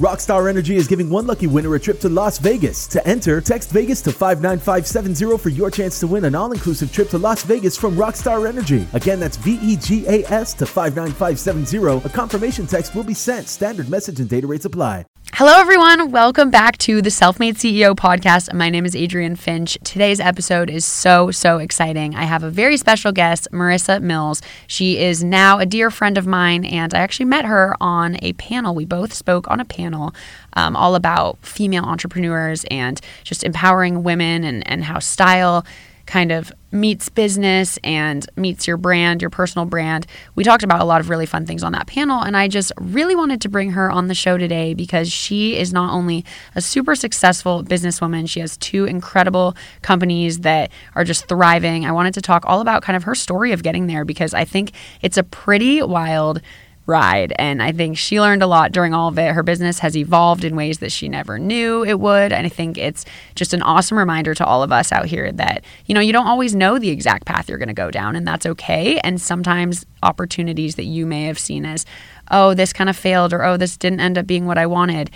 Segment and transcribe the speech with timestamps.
[0.00, 2.86] Rockstar Energy is giving one lucky winner a trip to Las Vegas.
[2.86, 7.10] To enter, text Vegas to 59570 for your chance to win an all inclusive trip
[7.10, 8.88] to Las Vegas from Rockstar Energy.
[8.94, 12.06] Again, that's V E G A S to 59570.
[12.06, 13.46] A confirmation text will be sent.
[13.46, 15.04] Standard message and data rates apply.
[15.34, 16.10] Hello, everyone.
[16.10, 18.52] Welcome back to the Self Made CEO podcast.
[18.52, 19.78] My name is Adrienne Finch.
[19.84, 22.14] Today's episode is so, so exciting.
[22.14, 24.42] I have a very special guest, Marissa Mills.
[24.66, 28.34] She is now a dear friend of mine, and I actually met her on a
[28.34, 28.74] panel.
[28.74, 30.12] We both spoke on a panel
[30.54, 35.64] um, all about female entrepreneurs and just empowering women and, and how style
[36.10, 40.08] kind of meets business and meets your brand, your personal brand.
[40.34, 42.72] We talked about a lot of really fun things on that panel, and I just
[42.78, 46.24] really wanted to bring her on the show today because she is not only
[46.56, 51.86] a super successful businesswoman, she has two incredible companies that are just thriving.
[51.86, 54.44] I wanted to talk all about kind of her story of getting there because I
[54.44, 54.72] think
[55.02, 56.40] it's a pretty wild
[56.90, 57.32] ride.
[57.38, 59.32] And I think she learned a lot during all of it.
[59.32, 62.32] Her business has evolved in ways that she never knew it would.
[62.32, 65.64] And I think it's just an awesome reminder to all of us out here that,
[65.86, 68.26] you know, you don't always know the exact path you're going to go down, and
[68.26, 68.98] that's okay.
[68.98, 71.86] And sometimes opportunities that you may have seen as,
[72.30, 75.10] oh, this kind of failed, or oh, this didn't end up being what I wanted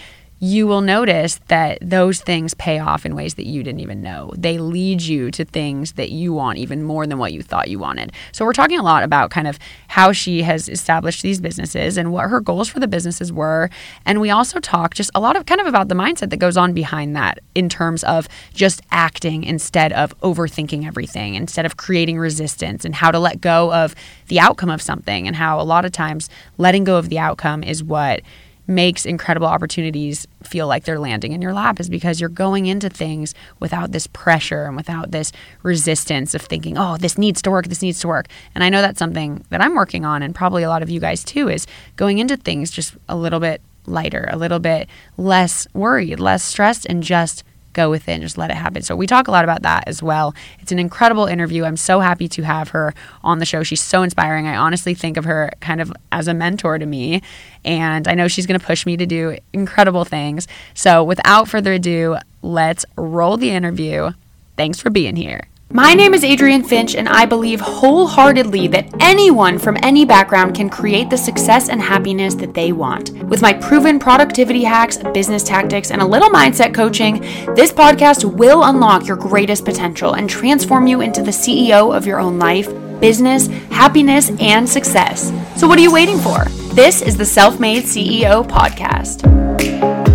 [0.44, 4.30] you will notice that those things pay off in ways that you didn't even know.
[4.36, 7.78] They lead you to things that you want even more than what you thought you
[7.78, 8.12] wanted.
[8.30, 12.12] So, we're talking a lot about kind of how she has established these businesses and
[12.12, 13.70] what her goals for the businesses were.
[14.04, 16.58] And we also talk just a lot of kind of about the mindset that goes
[16.58, 22.18] on behind that in terms of just acting instead of overthinking everything, instead of creating
[22.18, 23.94] resistance, and how to let go of
[24.26, 27.62] the outcome of something, and how a lot of times letting go of the outcome
[27.62, 28.20] is what
[28.66, 32.88] makes incredible opportunities feel like they're landing in your lap is because you're going into
[32.88, 37.66] things without this pressure and without this resistance of thinking, oh, this needs to work,
[37.66, 38.26] this needs to work.
[38.54, 41.00] And I know that's something that I'm working on, and probably a lot of you
[41.00, 45.66] guys too, is going into things just a little bit lighter, a little bit less
[45.74, 48.82] worried, less stressed, and just go with it and just let it happen.
[48.82, 50.34] So we talk a lot about that as well.
[50.60, 51.64] It's an incredible interview.
[51.64, 53.62] I'm so happy to have her on the show.
[53.62, 54.46] She's so inspiring.
[54.46, 57.20] I honestly think of her kind of as a mentor to me.
[57.64, 60.48] And I know she's going to push me to do incredible things.
[60.72, 64.12] So without further ado, let's roll the interview.
[64.56, 65.48] Thanks for being here.
[65.76, 70.70] My name is Adrienne Finch, and I believe wholeheartedly that anyone from any background can
[70.70, 73.10] create the success and happiness that they want.
[73.24, 77.22] With my proven productivity hacks, business tactics, and a little mindset coaching,
[77.56, 82.20] this podcast will unlock your greatest potential and transform you into the CEO of your
[82.20, 82.68] own life,
[83.00, 85.32] business, happiness, and success.
[85.56, 86.44] So, what are you waiting for?
[86.76, 90.13] This is the Self Made CEO Podcast.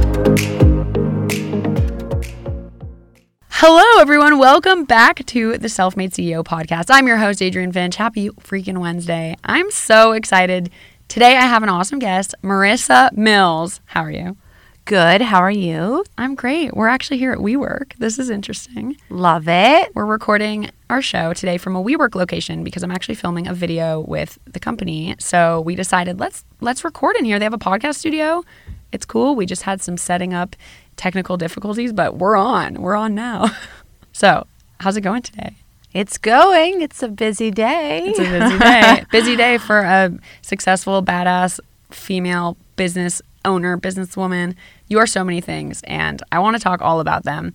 [3.62, 4.40] Hello, everyone.
[4.40, 6.86] Welcome back to the Self Made CEO podcast.
[6.88, 7.98] I'm your host, Adrienne Finch.
[7.98, 9.36] Happy freaking Wednesday.
[9.44, 10.70] I'm so excited.
[11.10, 13.82] Today, I have an awesome guest, Marissa Mills.
[13.88, 14.38] How are you?
[14.86, 15.22] Good.
[15.22, 16.06] How are you?
[16.18, 16.74] I'm great.
[16.74, 17.98] We're actually here at WeWork.
[17.98, 18.96] This is interesting.
[19.10, 19.94] Love it.
[19.94, 24.00] We're recording our show today from a WeWork location because I'm actually filming a video
[24.00, 25.18] with the company.
[25.20, 27.38] So we decided let's let's record in here.
[27.40, 28.46] They have a podcast studio.
[28.92, 29.36] It's cool.
[29.36, 30.56] We just had some setting up
[31.00, 32.76] technical difficulties, but we're on.
[32.82, 33.50] We're on now.
[34.12, 34.46] so,
[34.82, 35.56] how's it going today?
[35.94, 36.82] It's going.
[36.82, 38.02] It's a busy day.
[38.06, 39.06] It's a busy day.
[39.12, 40.12] busy day for a
[40.42, 41.60] successful, badass
[41.90, 44.56] female business owner, businesswoman.
[44.88, 47.54] You are so many things, and I want to talk all about them.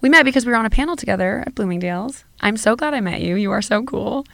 [0.00, 2.24] We met because we were on a panel together at Bloomingdale's.
[2.40, 3.36] I'm so glad I met you.
[3.36, 4.26] You are so cool.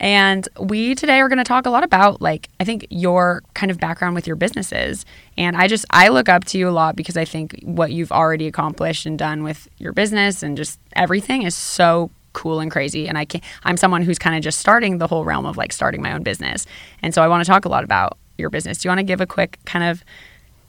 [0.00, 3.70] And we today are going to talk a lot about like I think your kind
[3.70, 5.04] of background with your businesses.
[5.36, 8.10] And I just I look up to you a lot because I think what you've
[8.10, 13.08] already accomplished and done with your business and just everything is so cool and crazy
[13.08, 15.72] and I can I'm someone who's kind of just starting the whole realm of like
[15.72, 16.66] starting my own business.
[17.02, 18.78] And so I want to talk a lot about your business.
[18.78, 20.02] Do you want to give a quick kind of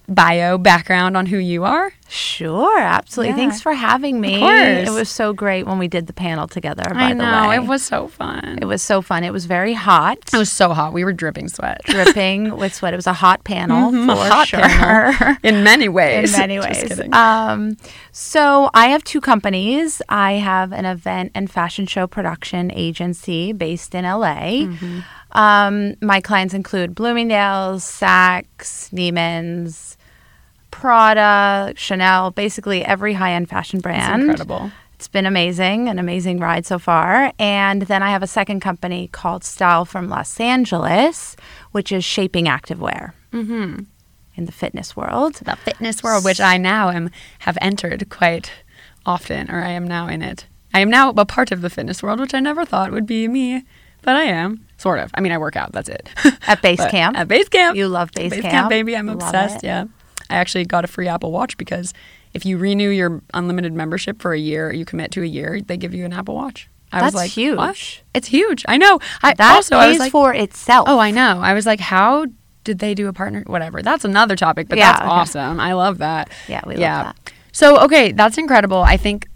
[0.10, 1.94] bio background on who you are?
[2.12, 3.30] Sure, absolutely.
[3.30, 3.38] Yeah.
[3.38, 4.36] Thanks for having me.
[4.36, 4.90] Of course.
[4.90, 6.84] It was so great when we did the panel together.
[6.84, 8.60] By I know it was so fun.
[8.62, 9.24] It was so fun.
[9.24, 10.18] It was very hot.
[10.34, 10.92] It was so hot.
[10.92, 12.94] We were dripping sweat, dripping with sweat.
[12.94, 14.60] It was a hot panel mm-hmm, for hot sure.
[14.60, 15.38] Panel.
[15.44, 16.34] In many ways.
[16.34, 17.00] In many ways.
[17.14, 17.78] Um,
[18.12, 20.02] so I have two companies.
[20.10, 24.66] I have an event and fashion show production agency based in LA.
[24.68, 25.00] Mm-hmm.
[25.32, 29.96] Um, my clients include Bloomingdale's, Saks, Neiman's.
[30.72, 34.24] Prada, Chanel, basically every high end fashion brand.
[34.24, 34.72] It's incredible.
[34.96, 37.34] It's been amazing, an amazing ride so far.
[37.40, 41.36] And then I have a second company called Style Firm Los Angeles,
[41.72, 43.14] which is shaping activewear.
[43.34, 43.80] Mm-hmm.
[44.36, 47.10] In the fitness world, the fitness world, which I now am
[47.40, 48.52] have entered quite
[49.06, 50.46] often, or I am now in it.
[50.74, 53.28] I am now a part of the fitness world, which I never thought would be
[53.28, 53.66] me,
[54.04, 55.12] but I am sort of.
[55.14, 55.72] I mean, I work out.
[55.74, 56.10] That's it.
[56.48, 57.18] At base camp.
[57.18, 57.76] At base camp.
[57.76, 58.52] You love base, base camp.
[58.52, 58.96] camp, baby.
[58.96, 59.64] I'm obsessed.
[59.64, 59.86] Yeah.
[60.32, 61.94] I actually got a free Apple Watch because
[62.34, 65.78] if you renew your unlimited membership for a year, you commit to a year, they
[65.78, 66.70] give you an Apple Watch.
[66.92, 67.58] I That's was like, huge.
[67.58, 68.02] What?
[68.14, 68.66] It's huge.
[68.68, 69.00] I know.
[69.24, 70.88] I That also I was pays like, for itself.
[70.90, 71.40] Oh, I know.
[71.42, 72.26] I was like, how
[72.64, 73.44] did they do a partner?
[73.48, 73.82] Whatever.
[73.82, 75.10] That's another topic, but Yeah, that's okay.
[75.10, 75.60] awesome.
[75.60, 76.30] I love that.
[76.48, 76.82] Yeah, we love
[77.16, 77.34] that.
[77.54, 78.82] So, okay, that's incredible.
[78.82, 79.28] I think,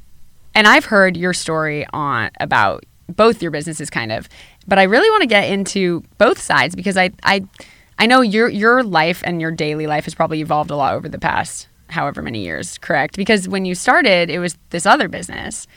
[0.53, 4.27] and I've heard your story on about both your businesses, kind of,
[4.67, 7.43] but I really want to get into both sides because I, I,
[7.97, 11.07] I know your your life and your daily life has probably evolved a lot over
[11.07, 12.77] the past however many years.
[12.79, 13.15] Correct?
[13.15, 15.67] Because when you started, it was this other business,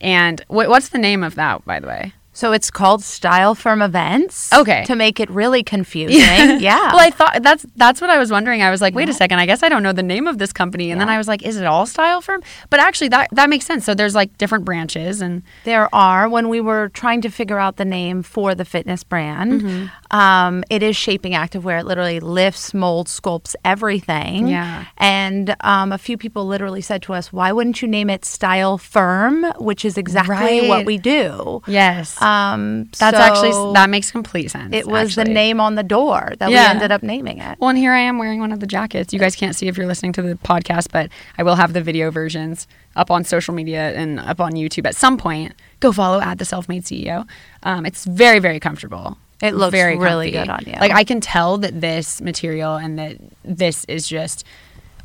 [0.00, 2.12] and what, what's the name of that, by the way?
[2.36, 4.52] So it's called Style Firm Events.
[4.52, 4.84] Okay.
[4.84, 6.20] To make it really confusing.
[6.60, 6.92] yeah.
[6.92, 8.60] Well, I thought that's that's what I was wondering.
[8.60, 10.52] I was like, wait a second, I guess I don't know the name of this
[10.52, 10.90] company.
[10.90, 12.42] And then I was like, is it all style firm?
[12.68, 13.86] But actually that that makes sense.
[13.86, 16.28] So there's like different branches and There are.
[16.28, 20.16] When we were trying to figure out the name for the fitness brand, Mm-hmm.
[20.16, 21.80] um, it is Shaping Activewear.
[21.80, 24.48] It literally lifts, molds, sculpts everything.
[24.48, 24.84] Yeah.
[24.98, 28.76] And um, a few people literally said to us, why wouldn't you name it Style
[28.76, 30.68] Firm, which is exactly Right.
[30.68, 31.62] what we do.
[31.66, 32.20] yes.
[32.20, 34.74] Um, that's actually that makes complete sense.
[34.74, 36.64] It was the name on the door that Yeah.
[36.68, 37.58] we ended up naming it.
[37.58, 39.12] Well, and here I am wearing one of the jackets.
[39.12, 41.80] You guys can't see if you're listening to the podcast, but I will have the
[41.80, 45.52] video versions up on social media and up on YouTube at some point.
[45.80, 47.26] Go follow at the Self Made CEO.
[47.62, 49.18] Um, it's very, very comfortable.
[49.42, 50.46] It looks very really comfy.
[50.46, 50.80] good on you.
[50.80, 54.44] Like I can tell that this material and that this is just,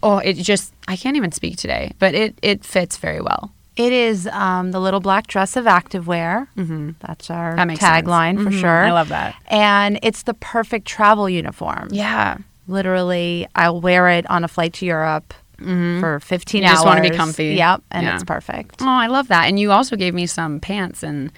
[0.01, 3.51] oh, it just I can't even speak today, but it it fits very well.
[3.77, 6.47] It is um, the little black dress of activewear.
[6.57, 6.91] Mm-hmm.
[6.99, 8.59] That's our That tagline for Mhm.
[8.59, 8.85] sure.
[8.85, 9.35] I love that.
[9.47, 11.87] And it's the perfect travel uniform.
[11.91, 12.37] Yeah.
[12.67, 16.77] Literally, I'll wear it on a flight to Europe for 15 You hours.
[16.77, 17.49] just wanna be comfy.
[17.55, 18.15] Yep, and Yeah.
[18.15, 18.77] it's perfect.
[18.81, 19.45] Oh, I love that.
[19.47, 21.31] And you also gave me some pants and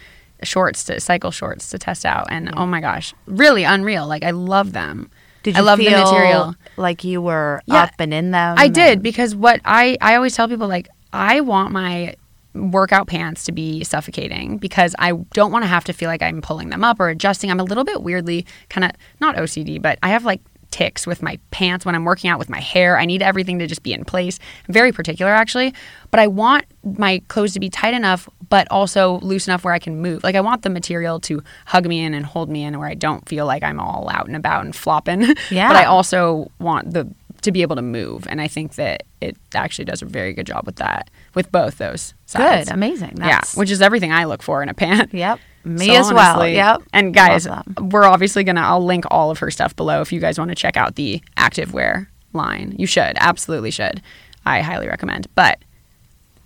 [0.44, 2.28] shorts to cycle shorts to test out.
[2.30, 4.08] And oh my gosh, really unreal.
[4.08, 5.10] Like I love them.
[5.44, 6.56] Did I love feel the material.
[6.78, 7.84] like you were Yeah.
[7.84, 8.56] up and in them?
[8.58, 12.16] I did because what I I always tell people like I want my
[12.54, 16.42] workout pants to be suffocating because I don't want to have to feel like I'm
[16.42, 17.50] pulling them up or adjusting.
[17.50, 20.42] I'm a little bit weirdly kind of not OCD, but I have like
[20.74, 22.98] ticks with my pants when I'm working out with my hair.
[22.98, 24.40] I need everything to just be in place.
[24.68, 25.74] I'm very particular actually,
[26.10, 29.80] but I want my clothes to be tight enough but also loose enough where I
[29.80, 30.24] can move.
[30.24, 32.94] Like I want the material to hug me in and hold me in where I
[32.94, 35.36] don't feel like I'm all out and about and flopping.
[35.50, 35.68] Yeah.
[35.70, 37.12] but I also want the
[37.44, 40.46] to be able to move and I think that it actually does a very good
[40.48, 42.68] job with that with both those sides.
[42.68, 43.18] Good, amazing.
[43.18, 45.14] yeah, which is everything I look for in a pant.
[45.14, 45.40] Yep.
[45.66, 46.46] Me So as well.
[46.46, 46.82] Yep.
[46.92, 47.48] And guys,
[47.80, 48.60] we're obviously gonna.
[48.62, 51.22] I'll link all of her stuff below if you guys want to check out the
[51.38, 52.76] activewear line.
[52.78, 54.02] You should absolutely should.
[54.46, 55.28] I highly recommend.
[55.36, 55.60] But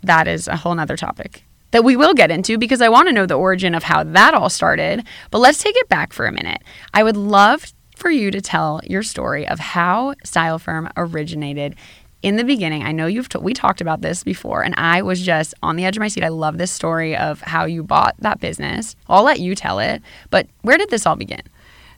[0.04, 3.14] that is a whole nother topic that we will get into because I want to
[3.14, 5.04] know the origin of how that all started.
[5.32, 6.62] But let's take it back for a minute.
[6.94, 11.76] I would love for you to tell your story of how Style Firm originated
[12.22, 12.84] in the beginning.
[12.84, 15.86] I know you've t- we talked about this before, and I was just on the
[15.86, 16.24] edge of my seat.
[16.24, 18.96] I love this story of how you bought that business.
[19.08, 21.42] I'll let you tell it, but where did this all begin?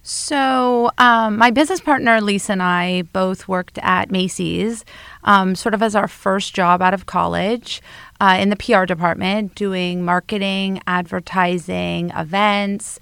[0.01, 4.85] So, um, my business partner Lisa and I both worked at Macy's,
[5.25, 7.81] um, sort of as our first job out of college
[8.21, 12.99] uh, in the PR department, doing marketing, advertising, events.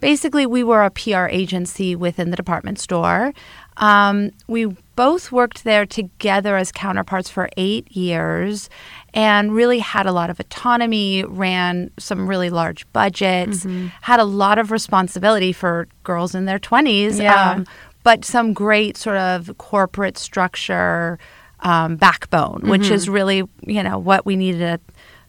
[0.00, 3.32] Basically, we were a PR agency within the department store.
[3.76, 4.66] Um, we
[4.96, 8.68] both worked there together as counterparts for eight years
[9.14, 13.66] and really had a lot of autonomy, ran some really large budgets,
[14.02, 17.64] had a lot of responsibility for girls in their 20s, Yeah.
[18.02, 21.18] but some great sort of corporate structure
[21.60, 24.80] um, backbone, which is really, you know, what we needed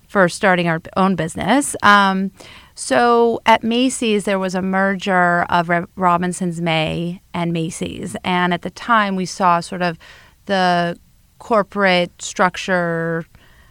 [0.08, 1.76] for starting our own business.
[1.84, 2.32] Um,
[2.76, 8.16] so at Macy's, there was a merger of Re- Robinson's May and Macy's.
[8.24, 9.98] And at the time, we saw sort of
[10.46, 10.98] the
[11.40, 13.26] corporate structure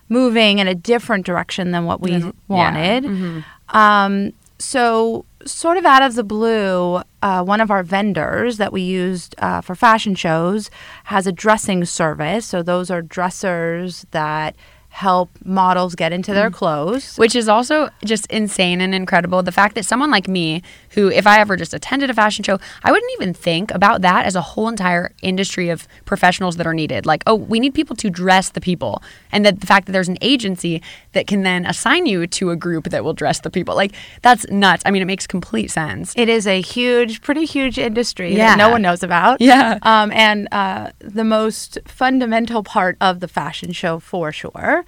[0.09, 2.31] moving in a different direction than what we Yeah.
[2.49, 3.45] wanted.
[3.69, 8.83] Um, so, sort of out of the blue, uh, one of our vendors that we
[8.83, 10.71] used uh, for fashion shows
[11.05, 12.45] has a dressing service.
[12.45, 14.55] So, those are dressers that
[14.93, 17.17] help models get into their clothes.
[17.17, 19.43] which is also just insane and incredible.
[19.43, 22.59] The fact that someone like me, who if I ever just attended a fashion show,
[22.83, 26.75] I wouldn't even think about that as a whole entire industry of professionals that are
[26.75, 27.07] needed.
[27.07, 30.09] Like, oh, we need people to dress the people, and that the fact that there's
[30.09, 30.83] an agency
[31.13, 33.93] that can then assign you to a group that will dress the people, like
[34.23, 34.83] that's nuts.
[34.85, 36.13] I mean, it makes complete sense.
[36.17, 38.49] It is a huge, pretty huge industry Yeah.
[38.57, 39.41] that no one knows about.
[39.41, 39.79] Yeah.
[39.83, 44.80] Um, and uh, the most fundamental part of the fashion show for sure.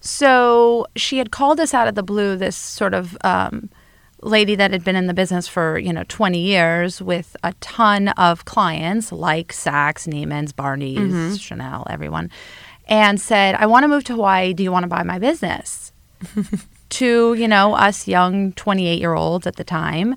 [0.00, 3.68] So she had called us out of the blue this sort of um,
[4.22, 8.08] lady that had been in the business for you know 20 years with a ton
[8.08, 11.34] of clients like Saks, Neiman's, Barney's, Mm-hmm.
[11.36, 12.30] Chanel, everyone,
[12.86, 14.54] and said, "I want to move to Hawaii.
[14.54, 15.92] Do you want to buy my business?"
[16.90, 20.14] to you know us young 28 year olds at the time,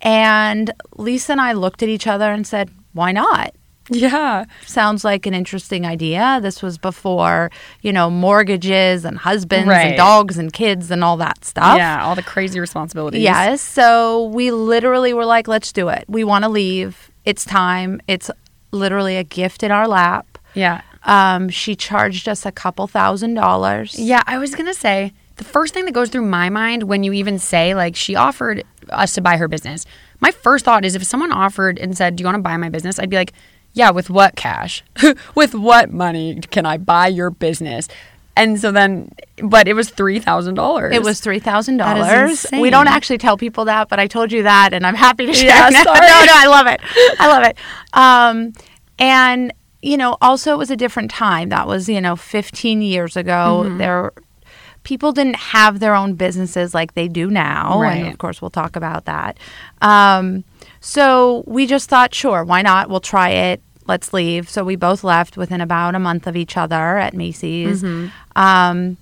[0.00, 3.54] and Lisa and I looked at each other and said, "Why not?"
[3.90, 4.44] Yeah.
[4.66, 6.38] sounds like an interesting idea.
[6.42, 7.50] This was before,
[7.82, 9.88] you know, mortgages and husbands Right.
[9.88, 11.76] and dogs and kids and all that stuff.
[11.76, 13.22] Yeah, all the crazy responsibilities.
[13.22, 13.60] Yes.
[13.60, 16.04] So we literally were like, let's do it.
[16.08, 17.10] We want to leave.
[17.24, 18.00] It's time.
[18.08, 18.30] It's
[18.70, 20.38] literally a gift in our lap.
[20.54, 20.82] Yeah.
[21.04, 23.98] Um, she charged us a couple thousand dollars.
[23.98, 27.12] Yeah, I was gonna say the first thing that goes through my mind when you
[27.12, 29.84] even say like she offered us to buy her business.
[30.20, 32.68] My first thought is if someone offered and said, "Do you want to buy my
[32.68, 33.32] business?" I'd be like,
[33.72, 34.82] "Yeah, with what cash?
[35.34, 37.88] with what money can I buy your business?"
[38.34, 39.12] And so then,
[39.42, 40.94] but it was three thousand dollars.
[40.94, 42.46] It was three thousand dollars.
[42.52, 45.34] We don't actually tell people that, but I told you that, and I'm happy to
[45.40, 45.48] share.
[45.48, 45.68] Yeah.
[45.84, 46.80] No, no, I love it.
[47.20, 47.56] I love it.
[47.92, 48.52] Um,
[48.98, 49.52] and
[49.82, 51.50] you know, also it was a different time.
[51.50, 53.64] That was you know 15 years ago.
[53.66, 53.78] Mm-hmm.
[53.78, 54.12] There,
[54.84, 57.96] people didn't have their own businesses like they do now, Right.
[57.98, 59.36] and of course we'll talk about that.
[59.82, 60.44] Um,
[60.84, 62.90] so we just thought, sure, why not?
[62.90, 63.62] We'll try it.
[63.86, 64.50] Let's leave.
[64.50, 67.82] So we both left within about a month of each other at Macy's.
[67.82, 68.08] Mm-hmm.
[68.40, 68.96] Um,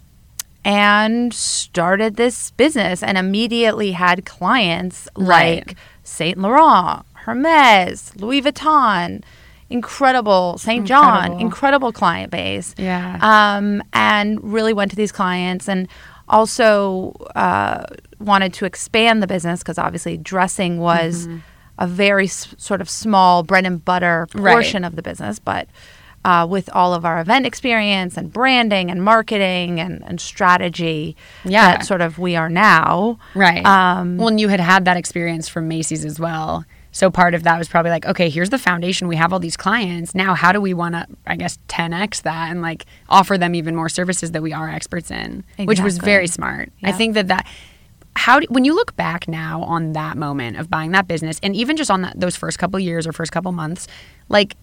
[0.62, 5.66] and started this business and immediately had clients Right.
[5.66, 9.22] like Saint Laurent, Hermes, Louis Vuitton,
[9.70, 11.40] incredible Saint John, Incredible.
[11.40, 12.74] incredible client base.
[12.76, 13.18] Yeah.
[13.22, 15.88] Um, and really went to these clients and
[16.28, 17.84] also uh,
[18.18, 21.26] wanted to expand the business because obviously dressing was
[21.80, 24.40] a very s- sort of small bread and butter Mm-hmm.
[24.44, 24.52] Right.
[24.52, 25.66] portion of the business, but
[26.24, 31.72] uh, with all of our event experience and branding and marketing and, and strategy Yeah.
[31.78, 33.18] that sort of we are now.
[33.34, 33.64] Right.
[33.64, 36.64] Um, well, and you had had that experience from Macy's as well.
[36.92, 39.06] So part of that was probably like, okay, here's the foundation.
[39.08, 40.12] We have all these clients.
[40.14, 43.74] Now, how do we want to, I guess, 10x that and like offer them even
[43.76, 46.72] more services that we are experts in, which was very smart.
[46.82, 47.46] I think that that,
[48.16, 51.54] how do, when you look back now on that moment of buying that business and
[51.54, 53.86] even just on that, those first couple years or first couple months,
[54.28, 54.56] like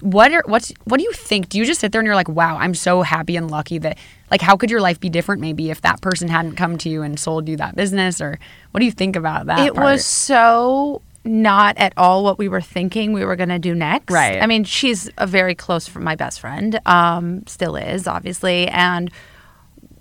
[0.00, 1.48] what are what's what do you think?
[1.48, 3.98] Do you just sit there and you're like, wow, I'm so happy and lucky that
[4.30, 7.02] like how could your life be different maybe if that person hadn't come to you
[7.02, 8.38] and sold you that business or
[8.70, 9.60] what do you think about that?
[9.60, 9.84] it part?
[9.84, 14.12] was so not at all what we were thinking we were going to do next.
[14.12, 14.40] Right.
[14.40, 16.80] I mean, she's a very close my best friend.
[16.86, 19.10] Um, still is obviously, and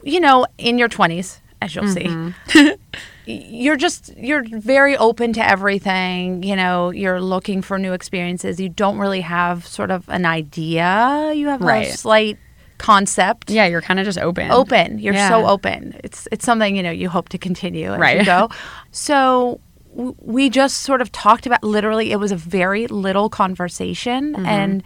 [0.04, 2.34] you know, in your twenties, as you'll see,
[3.26, 6.44] you're just you're very open to everything.
[6.44, 8.60] You know, you're looking for new experiences.
[8.60, 11.32] You don't really have sort of an idea.
[11.36, 11.88] You have Right.
[11.88, 12.38] a slight
[12.78, 14.52] concept Yeah, you're kind of just open.
[14.52, 15.00] open.
[15.00, 15.30] You're Yeah.
[15.30, 16.00] so open.
[16.04, 18.20] It's it's something you know you hope to continue as Right.
[18.20, 18.50] you go.
[18.92, 19.60] So
[19.96, 21.64] w- we just sort of talked about.
[21.64, 24.46] Literally, it was a very little conversation, Mm-hmm.
[24.46, 24.84] and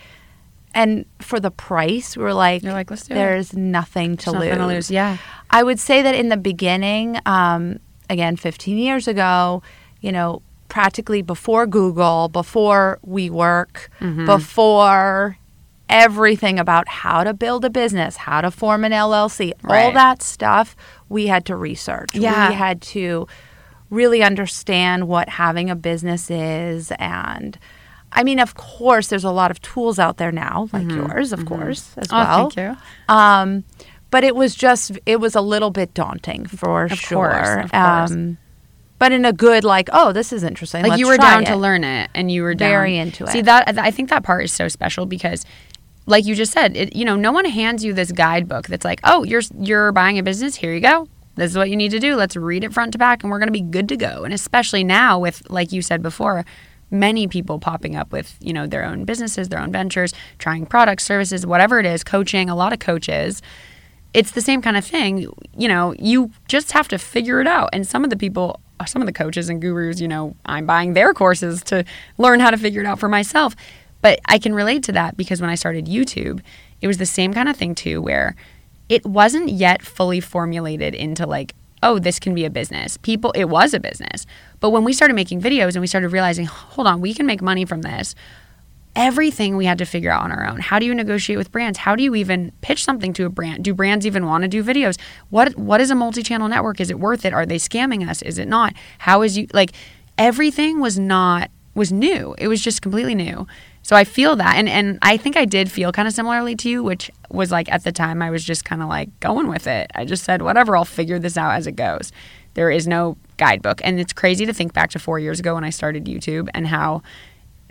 [0.73, 4.31] and for the price, we were like, You're like, "Let's do it." There's nothing to
[4.31, 4.57] Nothing lose.
[4.57, 4.91] to lose.
[4.91, 5.17] Yeah.
[5.49, 9.63] I would say that in the beginning, um, again, 15 years ago,
[10.01, 14.25] you know, practically before Google, before WeWork, Mm-hmm.
[14.25, 15.37] before
[15.89, 20.75] everything about how to build a business, how to form an LLC, all that stuff,
[21.09, 22.13] we had to research.
[22.13, 22.49] Yeah.
[22.49, 23.27] We had to
[23.89, 27.57] really understand what having a business is and
[28.11, 31.45] I mean, of course, there's a lot of tools out there now, like yours, of
[31.45, 32.49] course, as Oh, well.
[32.49, 33.13] thank you.
[33.13, 33.63] Um,
[34.11, 37.29] but it was just it was a little bit daunting for Of sure.
[37.29, 38.11] course, of course.
[38.11, 38.37] Um,
[38.97, 40.81] but in a good like, oh, this is interesting.
[40.81, 41.45] Like Let's you were down it.
[41.47, 43.29] to learn it, and you were down, Very into it.
[43.29, 45.45] See that I think that part is so special because,
[46.07, 48.99] like you just said, it, you know, no one hands you this guidebook that's like,
[49.03, 50.55] oh, you're you're buying a business.
[50.55, 51.07] Here you go.
[51.35, 52.15] This is what you need to do.
[52.17, 54.23] Let's read it front to back, and we're going to be good to go.
[54.25, 56.43] And especially now with, like you said before,
[56.91, 61.03] many people popping up with you know their own businesses, their own ventures, trying products,
[61.03, 62.49] services, whatever it is, coaching.
[62.49, 63.41] A lot of coaches.
[64.13, 65.31] it's the same kind of thing.
[65.55, 67.69] You know, you just have to figure it out.
[67.73, 70.93] And some of the people, some of the coaches and gurus, you know, I'm buying
[70.93, 71.83] their courses to
[72.17, 73.55] learn how to figure it out for myself.
[74.01, 76.41] But I can relate to that because when I started YouTube,
[76.81, 78.35] it was the same kind of thing too, where
[78.87, 82.97] it wasn't yet fully formulated into like, oh, this can be a business.
[82.97, 84.25] People, it was a business.
[84.59, 87.41] But when we started making videos and we started realizing, hold on, we can make
[87.41, 88.15] money from this
[88.95, 90.59] everything we had to figure out on our own.
[90.59, 91.77] How do you negotiate with brands?
[91.79, 93.63] How do you even pitch something to a brand?
[93.63, 94.99] Do brands even want to do videos?
[95.29, 96.81] What what is a multi-channel network?
[96.81, 97.33] Is it worth it?
[97.33, 98.21] Are they scamming us?
[98.21, 98.73] Is it not?
[98.97, 99.71] How is you like
[100.17, 102.35] everything was not was new.
[102.37, 103.47] It was just completely new.
[103.89, 106.69] So I feel that and and I think I did feel kind of similarly to
[106.69, 109.65] you, which was like at the time I was just kind of like going with
[109.65, 109.89] it.
[109.95, 112.11] I just said whatever, I'll figure this out as it goes.
[112.53, 113.81] There is no guidebook.
[113.83, 116.67] And it's crazy to think back to four years ago when I started YouTube and
[116.67, 117.01] how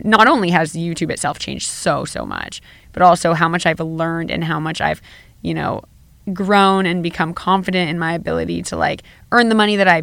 [0.03, 2.61] not only has YouTube itself changed so, so much,
[2.91, 5.01] but also how much I've learned and how much I've,
[5.41, 5.83] you know,
[6.33, 10.01] grown and become confident in my ability to like earn the money that I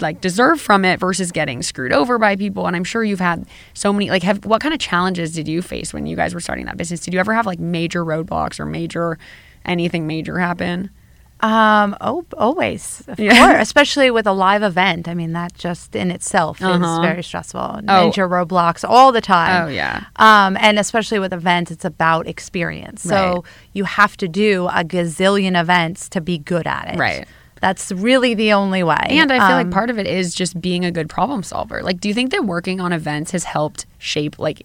[0.00, 2.66] like deserve from it versus getting screwed over by people.
[2.66, 5.62] And I'm sure you've had so many like have what kind of challenges did you
[5.62, 7.00] face when you guys were starting that business?
[7.00, 9.18] Did you ever have like major roadblocks or major
[9.64, 10.90] anything major happen?
[11.40, 13.36] Um, oh, always, of Yeah.
[13.52, 15.06] course, especially with a live event.
[15.06, 16.82] I mean, that just in itself Uh-huh.
[16.82, 17.60] is very stressful.
[17.60, 17.82] Oh.
[17.82, 19.64] Ninja roadblocks all the time.
[19.64, 20.04] Oh, yeah.
[20.16, 23.02] Um, and especially with events, it's about experience.
[23.02, 23.42] So Right.
[23.74, 26.98] you have to do a gazillion events to be good at it.
[26.98, 27.26] Right.
[27.60, 28.98] That's really the only way.
[29.08, 31.82] And I feel like Um, part of it is just being a good problem solver.
[31.82, 34.62] Like, do you think that working on events has helped shape like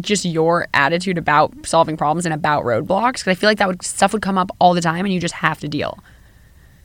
[0.00, 3.14] just your attitude about solving problems and about roadblocks?
[3.20, 5.20] Because I feel like that would stuff would come up all the time, and you
[5.20, 5.98] just have to deal.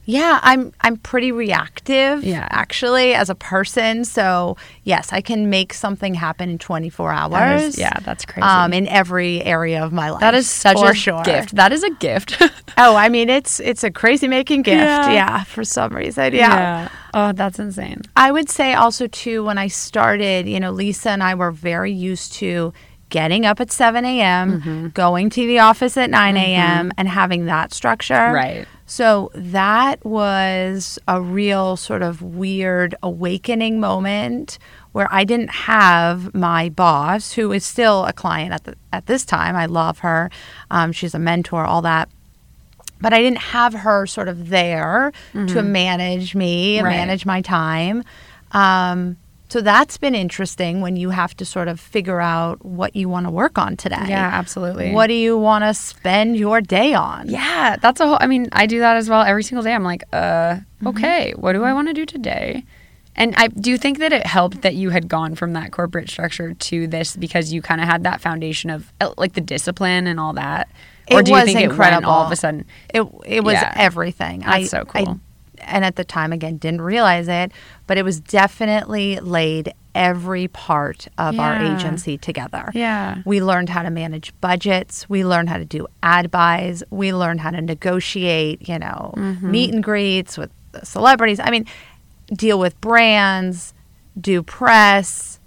[0.04, 2.48] Yeah, I'm I'm pretty reactive Yeah.
[2.50, 4.04] actually as a person.
[4.04, 7.32] So yes, I can make something happen in 24 hours.
[7.32, 8.42] That is- yeah, that's crazy.
[8.42, 10.20] Um, in every area of my life.
[10.22, 11.22] That is such a sure.
[11.24, 11.56] gift.
[11.56, 12.42] That is a gift.
[12.78, 14.78] Oh, I mean it's it's a crazy making gift.
[14.80, 15.12] Yeah.
[15.12, 16.34] Yeah, for some reason.
[16.34, 16.88] Yeah.
[17.14, 18.02] Oh, that's insane.
[18.16, 21.92] I would say also too when I started, you know, Lisa and I were very
[21.92, 22.74] used to
[23.12, 24.88] getting up at 7 a.m., Mm-hmm.
[24.90, 28.32] going to the office at 9 a.m., and having that structure.
[28.34, 28.66] Right.
[28.88, 34.58] So that was a real sort of weird awakening moment
[34.92, 39.24] where I didn't have my boss, who is still a client at the, at this
[39.24, 39.56] time.
[39.56, 40.30] I love her.
[40.72, 42.10] Um, she's a mentor, all that.
[43.00, 46.86] But I didn't have her sort of there to manage me, and Mm-hmm.
[46.88, 46.98] Right.
[47.08, 48.04] manage my time.
[48.52, 49.16] Um,
[49.52, 53.26] so that's been interesting when you have to sort of figure out what you want
[53.26, 54.06] to work on today.
[54.08, 54.94] Yeah, absolutely.
[54.94, 57.28] What do you want to spend your day on?
[57.30, 58.18] Yeah, that's a whole.
[58.22, 59.74] I mean, I do that as well every single day.
[59.74, 62.64] I'm like, uh, okay, what do I want to do today?
[63.14, 66.10] And I do you think that it helped that you had gone from that corporate
[66.10, 70.08] structure to this because you kind of had that foundation of uh, like the discipline
[70.08, 70.70] and all that,
[71.12, 72.10] or It do you was think it went incredible.
[72.10, 72.64] all of a sudden?
[72.94, 73.74] It it was Yeah.
[73.76, 74.40] everything.
[74.40, 75.20] That's I, so I- cool.
[75.66, 77.52] And at the time, again, didn't realize it,
[77.88, 82.72] but it was definitely laid every part of our agency together.
[82.74, 83.22] Yeah.
[83.26, 85.10] We learned how to manage budgets.
[85.10, 86.82] We learned how to do ad buys.
[86.92, 89.52] We learned how to negotiate, you know, Mm-hmm.
[89.52, 90.50] meet and greets with
[90.84, 91.40] celebrities.
[91.42, 91.66] I mean,
[92.34, 93.74] deal with brands,
[94.20, 95.40] do press,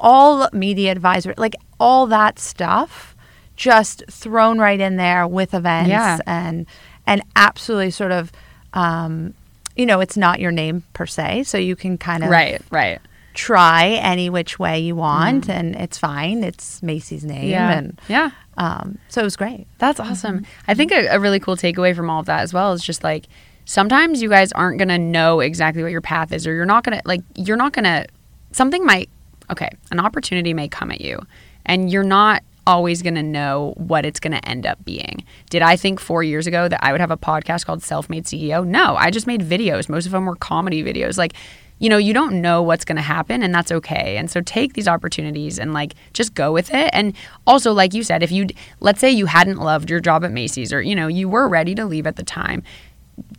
[0.00, 3.14] all media advisory, like all that stuff
[3.54, 6.18] just thrown right in there with events Yeah.
[6.26, 6.66] and
[7.06, 8.32] and absolutely sort of
[8.74, 9.32] um,
[9.76, 13.00] you know, it's not your name per se, so you can kind of Right, right.
[13.34, 16.42] try any which way you want, and it's fine.
[16.42, 17.50] It's Macy's name, Mm-hmm.
[17.50, 18.30] Yeah, and yeah.
[18.56, 19.66] um, so it was great.
[19.78, 20.46] That's awesome.
[20.66, 23.04] I think a, a really cool takeaway from all of that as well is just
[23.04, 23.26] like
[23.66, 26.84] sometimes you guys aren't going to know exactly what your path is, or you're not
[26.84, 28.06] going to, like, you're not going to,
[28.52, 29.10] something might,
[29.50, 31.20] okay, an opportunity may come at you,
[31.66, 35.24] and you're not always going to know what it's going to end up being.
[35.50, 38.24] Did I think four years ago that I would have a podcast called Self Made
[38.24, 38.66] CEO?
[38.66, 39.88] No, I just made videos.
[39.88, 41.16] Most of them were comedy videos.
[41.16, 41.34] Like,
[41.78, 44.16] you know, you don't know what's going to happen, and that's okay.
[44.16, 46.90] And so take these opportunities and like just go with it.
[46.92, 47.14] And
[47.46, 48.46] also, like you said, if you,
[48.80, 51.74] let's say you hadn't loved your job at Macy's or, you know, you were ready
[51.74, 52.62] to leave at the time,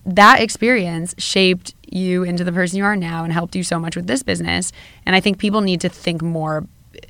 [0.05, 3.95] that experience shaped you into the person you are now and helped you so much
[3.95, 4.71] with this business.
[5.05, 6.67] And I think people need to think more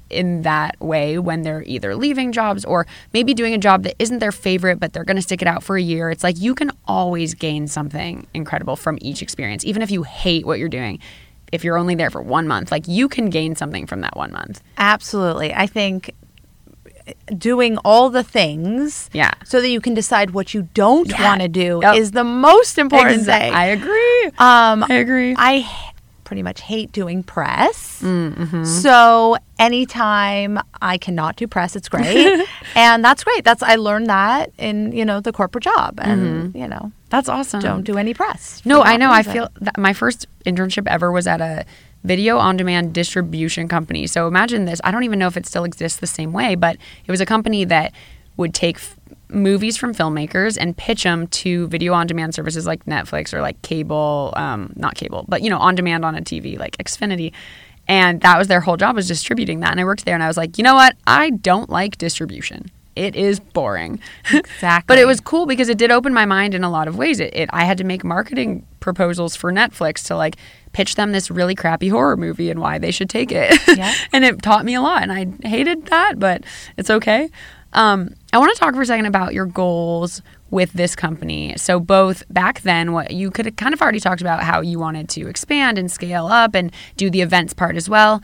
[0.09, 4.19] in that way when they're either leaving jobs or maybe doing a job that isn't
[4.19, 6.09] their favorite, but they're going to stick it out for a year.
[6.09, 10.45] It's like you can always gain something incredible from each experience, even if you hate
[10.45, 10.99] what you're doing.
[11.51, 14.31] If you're only there for one month, like you can gain something from that one
[14.31, 14.61] month.
[14.77, 16.11] Absolutely, I think
[17.37, 19.31] doing all the things, Yeah.
[19.45, 21.23] so that you can decide what you don't Yeah.
[21.23, 21.95] want to do Yep.
[21.95, 23.53] is the most important Exa- thing.
[23.53, 24.25] I agree.
[24.37, 25.33] Um, I agree.
[25.37, 25.65] I
[26.27, 28.01] pretty much hate doing press.
[28.03, 28.63] Mm, mm-hmm.
[28.65, 33.45] So anytime I cannot do press, it's great, and that's great.
[33.45, 37.61] That's I learned that in you know the corporate job, and you know That's awesome.
[37.61, 38.59] don't do any press.
[38.59, 38.69] Mm-hmm.
[38.69, 39.09] No, I know.
[39.09, 41.65] I feel that my first internship ever was at a
[42.03, 44.05] video on demand distribution company.
[44.05, 44.81] So imagine this.
[44.83, 47.25] I don't even know if it still exists the same way, but it was a
[47.25, 47.93] company that
[48.35, 48.79] would take
[49.29, 53.61] movies from filmmakers and pitch them to video on demand services like Netflix or like
[53.61, 57.33] cable, um, not cable, but you know, on demand on a TV like Xfinity.
[57.87, 59.71] And that was their whole job was distributing that.
[59.71, 60.95] And I worked there and I was like, you know what?
[61.05, 62.69] I don't like distribution.
[62.97, 63.99] It is boring.
[64.31, 64.83] Exactly.
[64.87, 67.19] but it was cool because it did open my mind in a lot of ways.
[67.19, 70.35] It, it I had to make marketing proposals for Netflix to like
[70.73, 73.55] pitch them this really crappy horror movie and why they should take it.
[73.77, 73.93] Yeah.
[74.13, 76.43] and it taught me a lot and I hated that, but
[76.75, 77.29] it's okay.
[77.73, 81.53] Um, I want to talk for a second about your goals with this company.
[81.57, 84.79] So both back then, what you could have kind of already talked about how you
[84.79, 88.21] wanted to expand and scale up and do the events part as well.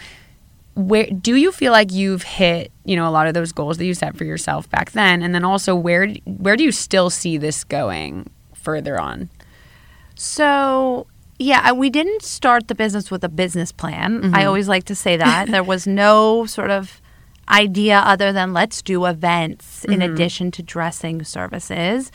[0.75, 3.85] Where do you feel like you've hit, you know, a lot of those goals that
[3.85, 7.37] you set for yourself back then, and then also where where do you still see
[7.37, 9.29] this going further on?
[10.15, 11.05] So,
[11.37, 14.21] yeah, we didn't start the business with a business plan.
[14.21, 14.35] Mm-hmm.
[14.35, 15.47] I always like to say that.
[15.51, 17.01] there was no sort of
[17.49, 20.13] idea other than let's do events in Mm-hmm.
[20.13, 22.11] addition to dressing services.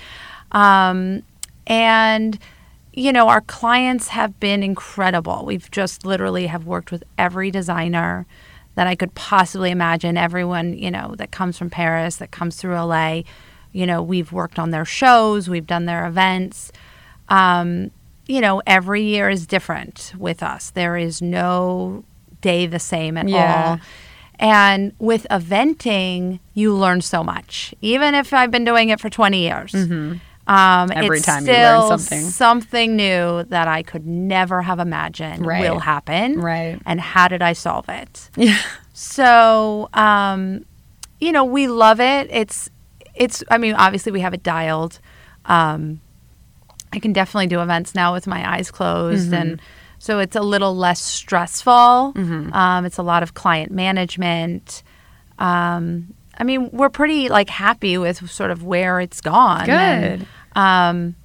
[0.52, 1.22] Um,
[1.66, 2.38] and
[2.94, 5.44] you know, our clients have been incredible.
[5.44, 8.26] We've just literally have worked with every designer
[8.74, 10.16] that I could possibly imagine.
[10.16, 13.22] Everyone, you know, that comes from Paris, that comes through LA.
[13.72, 16.72] You know, we've worked on their shows, we've done their events.
[17.28, 17.92] Um,
[18.26, 20.70] you know, every year is different with us.
[20.70, 22.02] There is no
[22.40, 23.78] day the same at Yeah.
[23.78, 23.80] all.
[24.38, 27.74] And with eventing, you learn so much.
[27.82, 29.74] Even if I've been doing it for 20 years.
[29.74, 30.92] Um, Mm-hmm.
[30.96, 32.20] Every it's time you learn something.
[32.22, 35.60] something new that I could never have imagined Right.
[35.68, 36.40] will happen.
[36.40, 36.80] Right.
[36.86, 38.30] And how did I solve it?
[38.36, 38.56] Yeah.
[38.94, 40.64] So, um,
[41.20, 42.28] you know, we love it.
[42.30, 42.70] It's,
[43.14, 43.44] it's.
[43.50, 45.00] I mean, obviously, we have it dialed.
[45.44, 46.00] Um,
[46.92, 49.60] I can definitely do events now with my eyes closed, and
[49.98, 52.12] so it's a little less stressful.
[52.52, 54.82] Um, it's a lot of client management.
[55.38, 59.68] Um, I mean, we're pretty like happy with sort of where it's gone.
[59.68, 60.28] and, Good.
[60.60, 61.16] um,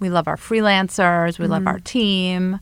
[0.00, 1.38] we love our freelancers.
[1.38, 2.60] We love our team.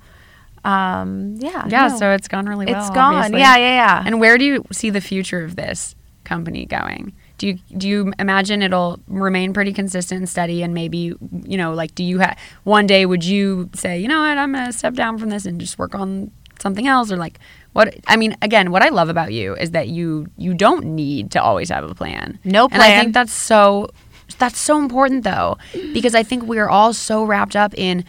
[0.65, 1.67] Um, yeah.
[1.69, 1.97] Yeah, no.
[1.97, 2.81] so it's gone really well.
[2.81, 3.15] It's gone.
[3.15, 3.41] obviously.
[3.41, 4.03] Yeah, yeah, yeah.
[4.05, 7.13] And where do you see the future of this company going?
[7.39, 11.75] Do you do you imagine it'll remain pretty consistent and steady and maybe you know
[11.75, 14.95] like do you have one day would you say you know what I'm gonna step
[14.95, 17.39] down from this and just work on something else or like
[17.75, 21.31] what I mean again what I love about you is that you you don't need
[21.33, 23.91] to always have a plan No and I think that's so
[24.39, 25.59] that's so important though
[25.93, 28.05] because I think we're all so wrapped up in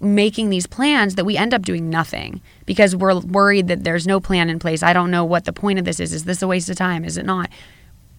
[0.00, 4.20] making these plans that we end up doing nothing because we're worried that there's no
[4.20, 4.82] plan in place.
[4.82, 6.12] I don't know what the point of this is.
[6.12, 7.04] Is this a waste of time?
[7.04, 7.50] Is it not?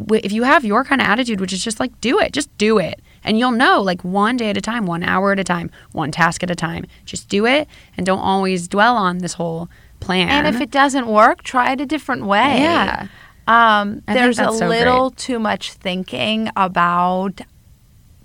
[0.08, 2.78] If you have your kind of attitude, which is just like, do it, just do
[2.78, 3.02] it.
[3.24, 6.12] And you'll know, like, one day at a time, one hour at a time, one
[6.12, 6.86] task at a time.
[7.06, 10.30] Just do it and don't always dwell on this whole plan.
[10.46, 12.62] And if it doesn't work, try it a different way.
[12.62, 13.08] Yeah.
[13.48, 17.42] Um, there's a so little too much thinking about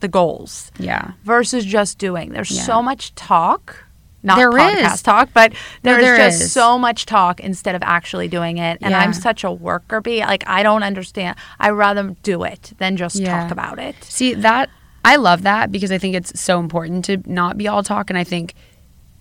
[0.00, 1.12] the goals yeah.
[1.24, 2.30] versus just doing.
[2.32, 2.62] There's Yeah.
[2.62, 3.84] so much talk.
[4.24, 5.02] Not There podcast is.
[5.02, 6.52] talk, but there's there just is.
[6.52, 8.78] so much talk instead of actually doing it.
[8.82, 8.98] And Yeah.
[9.00, 10.20] I'm such a worker bee.
[10.20, 11.36] Like I don't understand.
[11.60, 13.42] I rather do it than just Yeah.
[13.42, 13.94] talk about it.
[14.02, 14.70] See that
[15.04, 18.18] I love that because I think it's so important to not be all talk, and
[18.18, 18.54] I think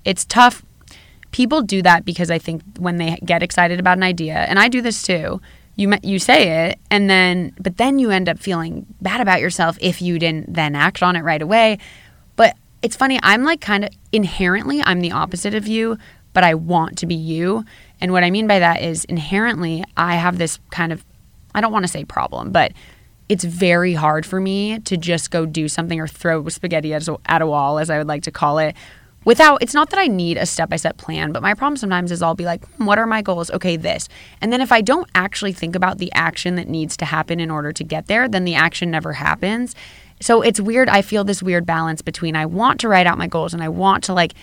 [0.05, 0.63] it's tough.
[1.31, 4.69] People do that because I think when they get excited about an idea, and I
[4.69, 5.41] do this too.
[5.75, 9.75] You you say it, and then but then you end up feeling bad about yourself
[9.81, 11.79] if you didn't then act on it right away.
[12.83, 13.17] It's funny.
[13.23, 15.97] I'm like kind of inherently, I'm the opposite of you,
[16.33, 17.63] but I want to be you.
[18.01, 21.05] And what I mean by that is inherently, I have this kind of,
[21.55, 22.73] I don't want to say problem, but
[23.29, 27.17] it's very hard for me to just go do something or throw spaghetti at a,
[27.25, 28.75] at a wall, as I would like to call it,
[29.23, 29.63] without.
[29.63, 32.21] It's not that I need a step by step plan, but my problem sometimes is
[32.21, 33.49] I'll be like, "Hmm, what are my goals?
[33.51, 34.09] Okay, this.
[34.41, 37.49] And then if I don't actually think about the action that needs to happen in
[37.49, 39.73] order to get there, then the action never happens.
[40.19, 40.89] So it's weird.
[40.89, 43.69] I feel this weird balance between I want to write out my goals and I
[43.69, 44.33] want to like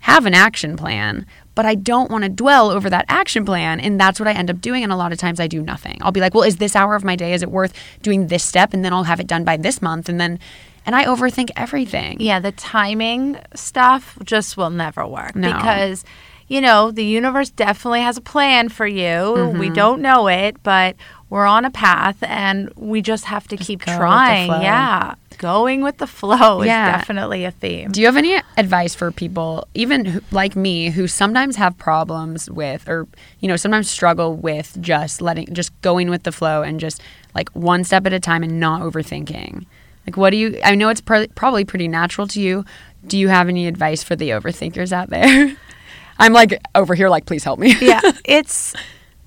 [0.00, 3.80] have an action plan, but I don't want to dwell over that action plan.
[3.80, 4.82] And that's what I end up doing.
[4.82, 5.98] And a lot of times I do nothing.
[6.00, 8.44] I'll be like, well, is this hour of my day, is it worth doing this
[8.44, 8.72] step?
[8.72, 10.08] And then I'll have it done by this month.
[10.08, 10.38] And then,
[10.84, 12.20] and I overthink everything.
[12.20, 15.52] Yeah, the timing stuff just will never work No.
[15.52, 16.04] because
[16.48, 19.02] you know, the universe definitely has a plan for you.
[19.02, 19.58] Mm-hmm.
[19.58, 20.94] We don't know it, but
[21.30, 24.48] we're on a path and we just have to keep with the trying.
[24.62, 25.14] Yeah.
[25.38, 26.86] Going with the flow Yeah.
[26.96, 27.90] is definitely a theme.
[27.90, 32.48] Do you have any advice for people, even who, like me, who sometimes have problems
[32.50, 33.06] with, or
[33.40, 37.02] you know, sometimes struggle with just letting, just going with the flow and just
[37.34, 39.66] like one step at a time and not overthinking?
[40.06, 40.58] Like, what do you?
[40.64, 42.64] I know it's pr- probably pretty natural to you.
[43.06, 45.54] Do you have any advice for the overthinkers out there?
[46.18, 47.74] I'm like over here, like, please help me.
[47.80, 48.74] yeah, it's.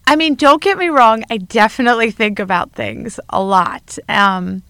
[0.10, 1.24] I mean, don't get me wrong.
[1.30, 3.98] I definitely think about things a lot.
[4.10, 4.63] Um,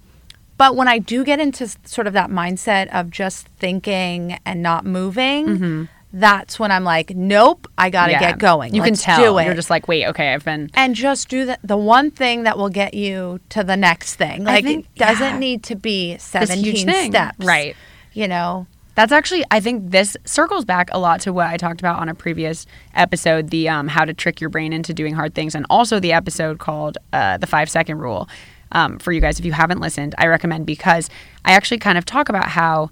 [0.57, 4.85] but when I do get into sort of that mindset of just thinking and not
[4.85, 8.21] moving, that's when I'm like, nope, I got to Mm-hmm.
[8.23, 8.31] Yeah.
[8.31, 8.75] get going.
[8.75, 9.41] You Let's can tell.
[9.41, 10.69] You're just like, wait, okay, I've been.
[10.73, 14.43] and just do the, the one thing that will get you to the next thing.
[14.43, 15.39] Like think- it doesn't yeah.
[15.39, 17.45] need to be 17 steps.
[17.45, 17.75] Right.
[18.13, 18.67] You know.
[18.99, 22.09] That's actually, I think this circles back a lot to what I talked about on
[22.09, 25.65] a previous episode the um, how to trick your brain into doing hard things, and
[25.69, 28.27] also the episode called uh, The Five Second Rule.
[28.71, 29.39] um, for you guys.
[29.39, 31.09] If you haven't listened, I recommend because
[31.45, 32.91] I actually kind of talk about how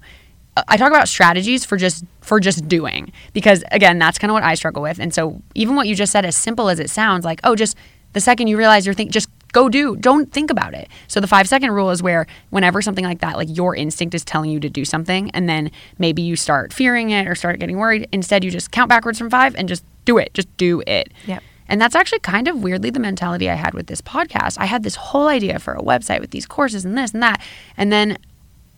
[0.66, 4.42] I talk about strategies for just for just doing because again, that's kind of what
[4.42, 4.98] I struggle with.
[4.98, 7.76] And so even what you just said, as simple as it sounds, like oh, just
[8.14, 9.96] the second you realize you're thinking, just go do.
[9.96, 10.88] Don't think about it.
[11.06, 14.24] So the five second rule is where whenever something like that, like your instinct is
[14.24, 17.78] telling you to do something, and then maybe you start fearing it or start getting
[17.78, 18.08] worried.
[18.12, 20.32] Instead, you just count backwards from five and just do it.
[20.34, 21.12] Just do it.
[21.26, 21.42] Yep.
[21.68, 24.56] And that's actually kind of weirdly the mentality I had with this podcast.
[24.58, 27.42] I had this whole idea for a website with these courses and this and that.
[27.76, 28.16] And then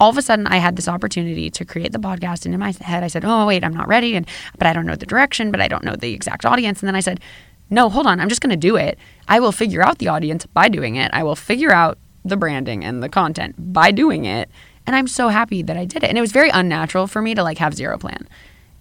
[0.01, 2.73] all of a sudden I had this opportunity to create the podcast and in my
[2.81, 4.27] head I said, "Oh, wait, I'm not ready and
[4.59, 6.97] but I don't know the direction, but I don't know the exact audience." And then
[6.97, 7.21] I said,
[7.71, 8.21] "No, hold on.
[8.21, 8.99] I'm just going to do it.
[9.29, 11.11] I will figure out the audience by doing it.
[11.15, 14.51] I will figure out the branding and the content by doing it."
[14.87, 16.09] And I'm so happy that I did it.
[16.09, 18.27] And it was very unnatural for me to like have zero plan.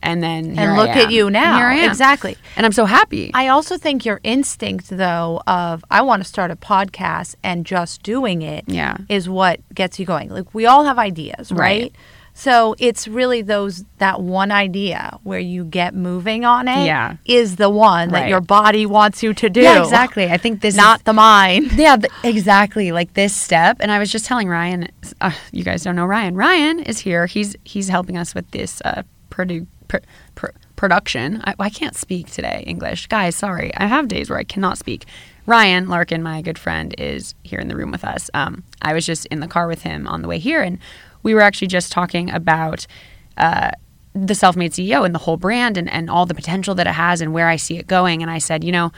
[0.02, 1.60] And then and look at you now.
[1.60, 1.89] Am.
[1.89, 2.38] Exactly.
[2.56, 3.32] And I'm so happy.
[3.34, 8.02] I also think your instinct, though, of I want to start a podcast and just
[8.02, 8.95] doing it Yeah.
[9.10, 10.30] is what gets you going.
[10.30, 11.60] Like we all have ideas, right?
[11.82, 11.95] Right.
[12.39, 16.86] So it's really those that one idea where you get moving on it.
[16.86, 17.17] Yeah.
[17.25, 18.30] is the one that Right.
[18.30, 19.60] your body wants you to do.
[19.62, 20.32] Yeah, exactly.
[20.32, 21.71] I think this is- not the mind.
[21.78, 22.93] Yeah, exactly.
[22.93, 24.88] Like this step, and I was just telling Ryan.
[25.19, 26.36] Uh, you guys don't know Ryan.
[26.36, 27.25] Ryan is here.
[27.25, 29.97] He's he's helping us with this uh, produ- pr-
[30.36, 31.41] pr- production.
[31.43, 33.36] I, I can't speak today English, guys.
[33.36, 35.06] Sorry, I have days where I cannot speak.
[35.45, 38.30] Ryan Larkin, my good friend, is here in the room with us.
[38.34, 40.78] Um, I was just in the car with him on the way here, and
[41.23, 42.86] we were actually just talking about.
[43.38, 43.71] Uh,
[44.15, 47.21] the self-made CEO and the whole brand and, and all the potential that it has
[47.21, 48.21] and where I see it going.
[48.21, 48.91] And I said, you know,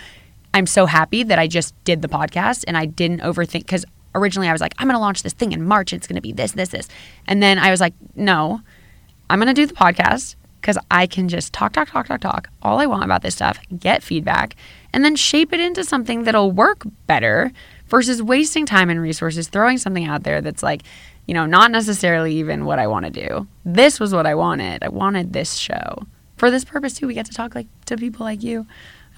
[0.53, 4.47] I'm so happy that I just did the podcast and I didn't overthink because originally
[4.47, 5.93] I was like, I'm going to launch this thing in March.
[5.93, 6.87] It's going to be this, this, this.
[7.27, 8.61] And then I was like, no,
[9.29, 12.49] I'm going to do the podcast because I can just talk, talk, talk, talk, talk
[12.61, 14.55] all I want about this stuff, get feedback,
[14.93, 17.51] and then shape it into something that'll work better
[17.87, 20.83] versus wasting time and resources throwing something out there that's like,
[21.27, 23.47] you know, not necessarily even what I want to do.
[23.65, 24.83] This was what I wanted.
[24.83, 26.05] I wanted this show.
[26.37, 28.65] For this purpose too, we get to talk like to people like you.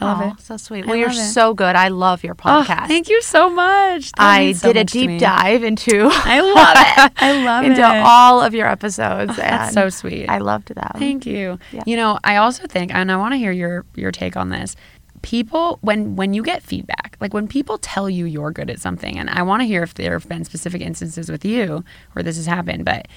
[0.01, 0.39] I love Aw, it.
[0.41, 0.83] So sweet.
[0.83, 1.75] I Well, you're so good.
[1.75, 2.87] I love your Oh, podcast.
[2.87, 4.11] thank you so much.
[4.13, 6.09] That I so did a much to deep dive into.
[6.11, 7.13] I love it.
[7.21, 7.83] I love into it.
[7.85, 9.37] Oh, all of your episodes.
[9.37, 10.27] That's and so sweet.
[10.27, 10.95] I loved that.
[10.97, 11.59] Thank you.
[11.71, 11.83] Yeah.
[11.85, 14.75] You know, I also think, and I want to hear your your take on this.
[15.23, 19.17] People, when when you get feedback, like when people tell you you're good at something,
[19.17, 22.35] and I want to hear if there have been specific instances with you where this
[22.35, 23.07] has happened, but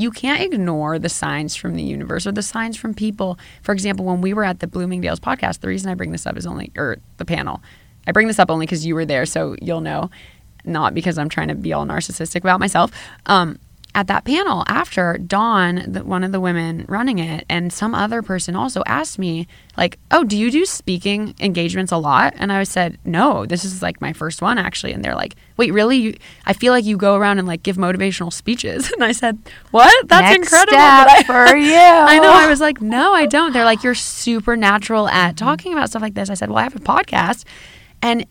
[0.00, 3.38] you can't ignore the signs from the universe or the signs from people.
[3.62, 6.38] For example, when we were at the Bloomingdale's podcast, the reason I bring this up
[6.38, 7.62] is only, or the panel,
[8.06, 10.10] I bring this up only because you were there, so you'll know,
[10.64, 12.90] not because I'm trying to be all narcissistic about myself.
[13.26, 13.58] Um,
[14.00, 18.22] at that panel after Dawn, the, one of the women running it, and some other
[18.22, 22.62] person also asked me, like, "Oh, do you do speaking engagements a lot?" And I
[22.62, 25.98] said, "No, this is like my first one actually." And they're like, "Wait, really?
[25.98, 26.14] You,
[26.46, 29.38] I feel like you go around and like give motivational speeches." And I said,
[29.70, 30.08] "What?
[30.08, 31.74] That's Next incredible." step I- for you.
[31.74, 32.32] I know.
[32.32, 35.44] I was like, "No, I don't." They're like, "You're super natural at mm-hmm.
[35.44, 37.44] talking about stuff like this." I said, "Well, I have a podcast,"
[38.00, 38.24] and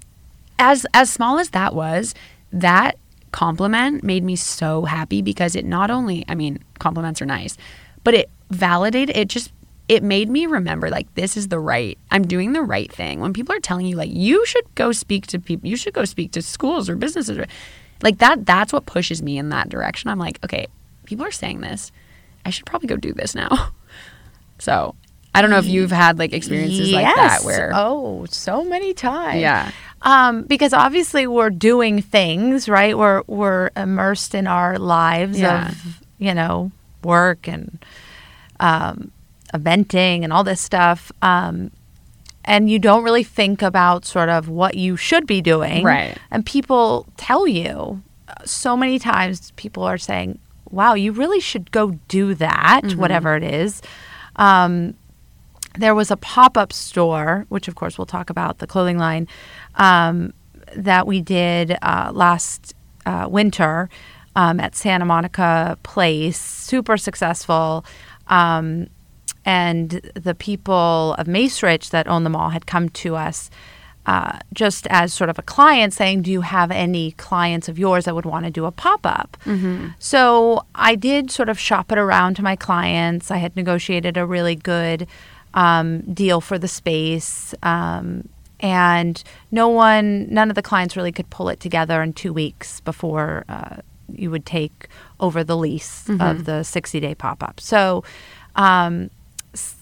[0.58, 2.16] as as small as that was,
[2.52, 2.98] that
[3.32, 7.58] compliment made me so happy because it not only, I mean, compliments are nice,
[8.04, 9.52] but it validated it just
[9.88, 13.20] it made me remember like this is the right I'm doing the right thing.
[13.20, 16.06] When people are telling you like you should go speak to people, you should go
[16.06, 17.39] speak to schools or businesses
[18.02, 20.10] like that that's what pushes me in that direction.
[20.10, 20.68] I'm like, okay,
[21.06, 21.92] people are saying this.
[22.46, 23.72] I should probably go do this now.
[24.62, 24.94] So,
[25.34, 29.39] I don't know if you've had like experiences like that where oh, so many times.
[29.39, 29.72] Yeah.
[30.02, 32.98] Um, because obviously we're doing things, right?
[32.98, 35.70] We're we're immersed in our lives Yeah.
[35.70, 36.72] of you know
[37.04, 37.84] work and
[38.60, 39.12] um,
[39.54, 41.12] eventing and all this stuff.
[41.22, 41.72] Um,
[42.46, 46.18] and you don't really think about sort of what you should be doing, Right.
[46.32, 48.02] And people tell you
[48.46, 49.52] so many times.
[49.58, 50.40] People are saying,
[50.72, 53.00] "Wow, you really should go do that, Mm-hmm.
[53.00, 53.82] whatever it is."
[54.38, 54.94] Um,
[55.78, 59.28] there was a pop-up store which of course we'll talk about the clothing line
[59.80, 60.34] um,
[60.76, 63.89] that we did uh, last uh, winter
[64.36, 67.84] um, at santa monica place super successful
[68.28, 68.88] um,
[69.46, 73.50] and the people of Macerich that own the mall had come to us
[74.06, 78.06] uh, just as sort of a client saying, Do you have any clients of yours
[78.06, 79.38] that would want to do a pop up?
[80.00, 83.30] So I did sort of shop it around to my clients.
[83.30, 85.08] I had negotiated a really good
[85.54, 87.54] um, deal for the space.
[87.62, 92.34] Um, and no one, none of the clients really could pull it together in two
[92.34, 93.78] weeks before uh,
[94.12, 94.88] you would take
[95.19, 97.60] over the lease of the 60 day pop up.
[97.60, 98.04] So
[98.56, 99.10] um,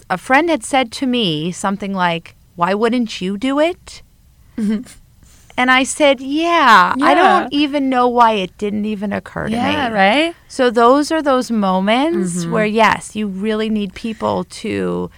[0.09, 4.01] a friend had said to me something like, Why wouldn't you do it?
[5.59, 9.65] And I said, yeah, I don't even know why it didn't even occur to Yeah,
[9.65, 9.73] me.
[9.73, 10.35] Yeah, right?
[10.47, 12.51] So those are those moments Mm-hmm.
[12.51, 15.09] where yes, you really need people to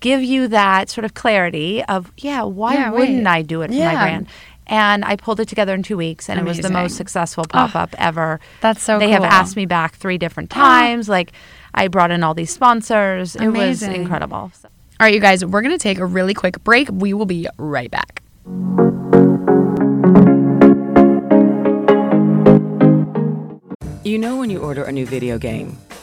[0.00, 3.26] give you that sort of clarity of, yeah, why Yeah, wouldn't wait.
[3.26, 3.92] I do it for Yeah.
[3.92, 4.26] my brand?
[4.66, 7.74] And I pulled it together in two weeks, and it was the most successful pop
[7.74, 8.40] up oh, ever.
[8.60, 10.60] that's so They have asked me back three different oh.
[10.60, 11.08] times.
[11.08, 11.32] Like,
[11.72, 13.34] I brought in all these sponsors.
[13.34, 14.52] It was incredible.
[14.60, 14.68] So-
[15.00, 16.90] All right, you guys, we're going to take a really quick break.
[16.92, 18.22] We will be right back.
[24.04, 25.76] You know when you order a new video game,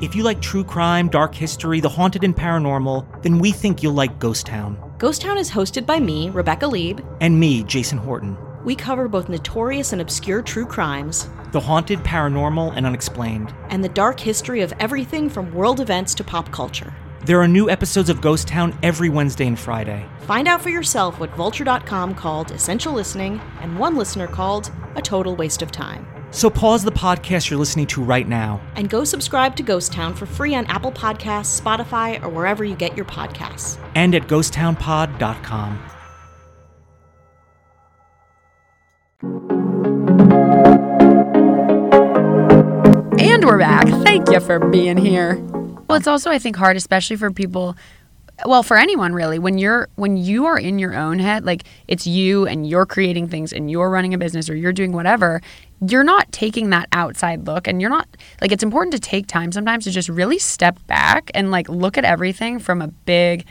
[0.00, 3.94] If you like true crime, dark history, the haunted, and paranormal, then we think you'll
[3.94, 4.78] like Ghost Town.
[4.98, 7.00] Ghost Town is hosted by me, Rebecca Leib.
[7.20, 8.36] And me, Jason Horton.
[8.64, 13.52] We cover both notorious and obscure true crimes The haunted, paranormal, and unexplained.
[13.70, 16.94] and the dark history of everything from world events to pop culture.
[17.24, 20.06] There are new episodes of Ghost Town every Wednesday and Friday.
[20.20, 25.34] Find out for yourself what Vulture.com called essential listening and one listener called a total
[25.34, 26.06] waste of time.
[26.30, 28.60] So pause the podcast you're listening to right now.
[28.76, 32.76] And go subscribe to Ghost Town for free on Apple Podcasts, Spotify, or wherever you
[32.76, 33.78] get your podcasts.
[33.94, 35.84] And at ghosttownpod.com.
[43.20, 43.88] And we're back.
[43.88, 45.36] Thank you for being here.
[45.88, 47.76] Well, it's also I think hard especially for people
[48.46, 52.06] well, for anyone really, when you're when you are in your own head, like it's
[52.06, 55.40] you and you're creating things and you're running a business or you're doing whatever,
[55.86, 58.08] you're not taking that outside look and you're not
[58.40, 61.96] like it's important to take time sometimes to just really step back and like look
[61.96, 63.44] at everything from a big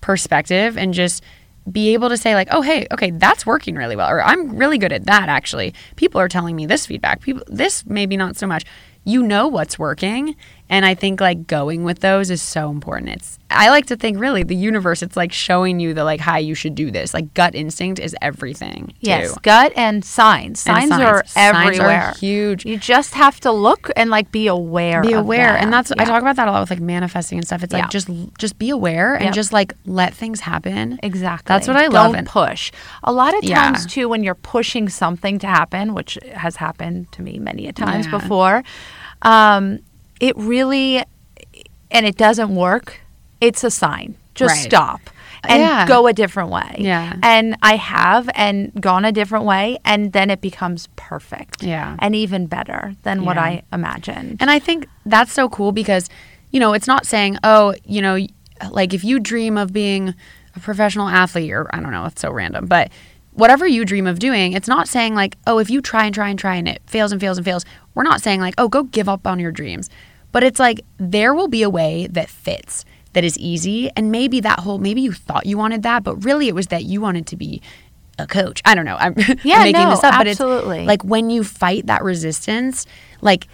[0.00, 1.22] perspective and just
[1.70, 4.78] be able to say like oh hey okay that's working really well or i'm really
[4.78, 5.74] good at that actually.
[5.96, 8.64] People are telling me this feedback people this maybe not so much.
[9.04, 10.34] You know what's working
[10.68, 14.18] and i think like going with those is so important it's i like to think
[14.18, 17.32] really the universe it's like showing you the like hi you should do this like
[17.34, 19.40] gut instinct is everything Yes, too.
[19.42, 20.66] gut and signs.
[20.66, 21.02] And Signs, signs.
[21.02, 22.14] are Signs are everywhere.
[22.18, 22.64] huge.
[22.66, 25.02] You just have to look and like be aware.
[25.02, 27.62] be aware and that's i talk about that a lot with like manifesting and stuff
[27.62, 27.82] it's Yeah.
[27.82, 29.34] like just just be aware and Yep.
[29.34, 31.44] just like let things happen Exactly.
[31.46, 32.72] that's what i love Don't push.
[33.04, 33.62] A lot of Yeah.
[33.62, 37.72] times too, when you're pushing something to happen, which has happened to me many a
[37.72, 38.10] times Yeah.
[38.18, 38.62] before,
[39.22, 39.78] um,
[40.20, 41.02] it really
[41.90, 43.00] and it doesn't work.
[43.40, 44.16] It's a sign.
[44.34, 44.64] Just Right.
[44.64, 45.00] stop
[45.44, 45.86] and Yeah.
[45.86, 46.76] go a different way.
[46.78, 47.14] Yeah.
[47.22, 51.62] And I have and gone a different way, and then it becomes perfect.
[51.62, 51.96] Yeah.
[52.00, 54.38] And even better than what I imagined.
[54.40, 56.08] And I think that's so cool because,
[56.50, 58.18] you know, it's not saying, oh, you know,
[58.70, 60.14] like if you dream of being
[60.54, 62.90] a professional athlete or I don't know, it's so random, but
[63.32, 66.28] whatever you dream of doing, it's not saying like, oh, if you try and try
[66.30, 67.64] and try and it fails and fails and fails,
[67.96, 69.90] we're not saying like, oh, go give up on your dreams.
[70.30, 73.90] But it's like there will be a way that fits, that is easy.
[73.96, 76.84] And maybe that whole, maybe you thought you wanted that, but really it was that
[76.84, 77.62] you wanted to be
[78.18, 78.60] a coach.
[78.66, 78.96] I don't know.
[78.96, 80.80] I'm, I'm making no, this up, but absolutely.
[80.80, 82.86] it's like when you fight that resistance,
[83.22, 83.48] like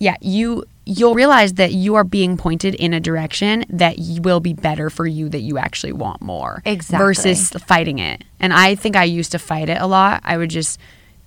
[0.00, 4.52] yeah, you you'll realize that you are being pointed in a direction that will be
[4.52, 7.06] better for you that you actually want more Exactly.
[7.06, 8.22] versus fighting it.
[8.38, 10.20] And I think I used to fight it a lot.
[10.24, 10.78] I would just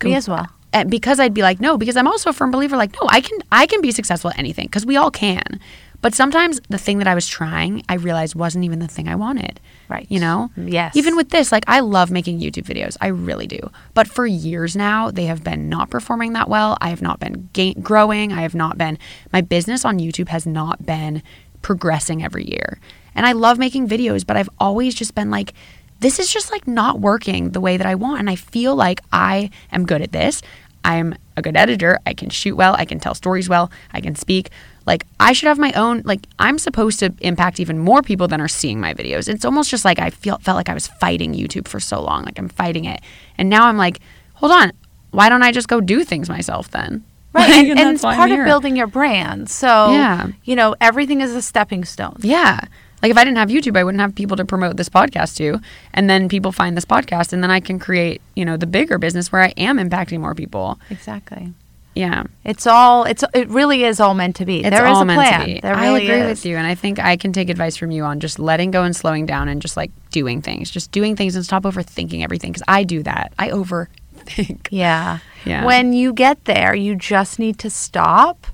[0.04, 0.48] Me as well.
[0.82, 3.22] And because I'd be like, no, because I'm also a firm believer, like, no, I
[3.22, 5.60] can, I can be successful at anything because we all can.
[6.02, 9.16] But sometimes the thing that I was trying, I realized wasn't even the thing I
[9.16, 9.60] wanted.
[9.90, 10.06] Right.
[10.10, 10.52] You know?
[10.56, 10.96] Yes.
[10.96, 12.98] Even with this, like, I love making YouTube videos.
[13.02, 13.72] I really do.
[13.96, 16.78] But for years now, they have been not performing that well.
[16.82, 18.32] I have not been gain- growing.
[18.32, 19.00] I have not been,
[19.34, 21.24] my business on YouTube has not been
[21.64, 22.80] progressing every year.
[23.16, 25.54] And I love making videos, but I've always just been like,
[26.00, 28.20] this is just like not working the way that I want.
[28.20, 30.44] And I feel like I am good at this.
[30.88, 32.00] I'm a good editor.
[32.06, 32.74] I can shoot well.
[32.78, 33.70] I can tell stories well.
[33.94, 34.50] I can speak.
[34.86, 38.40] Like, I should have my own, like, I'm supposed to impact even more people than
[38.40, 39.28] are seeing my videos.
[39.28, 42.24] It's almost just like I feel, felt like I was fighting YouTube for so long.
[42.24, 43.02] Like, I'm fighting it.
[43.38, 44.00] And now I'm like,
[44.36, 44.72] hold on.
[45.12, 47.04] Why don't I just go do things myself then?
[47.34, 47.50] Right.
[47.50, 49.50] Like, and, and that's it's part of building your brand.
[49.50, 50.28] So, Yeah.
[50.46, 52.16] you know, everything is a stepping stone.
[52.22, 52.62] Yeah.
[53.02, 55.62] Like if I didn't have YouTube, I wouldn't have people to promote this podcast to.
[55.94, 58.98] And then people find this podcast and then I can create, you know, the bigger
[58.98, 60.80] business where I am impacting more people.
[60.90, 61.54] Exactly.
[61.94, 62.26] Yeah.
[62.44, 64.60] It's all it's it really is all meant to be.
[64.60, 65.40] It's there is all a meant plan.
[65.40, 65.60] to be.
[65.60, 66.30] There I really agree is.
[66.30, 66.58] with you.
[66.58, 69.26] And I think I can take advice from you on just letting go and slowing
[69.26, 70.70] down and just like doing things.
[70.70, 72.52] Just doing things and stop overthinking everything.
[72.52, 73.34] Because I do that.
[73.40, 74.68] I overthink.
[74.70, 75.20] Yeah.
[75.46, 75.66] Yeah.
[75.66, 78.46] When you get there, you just need to stop.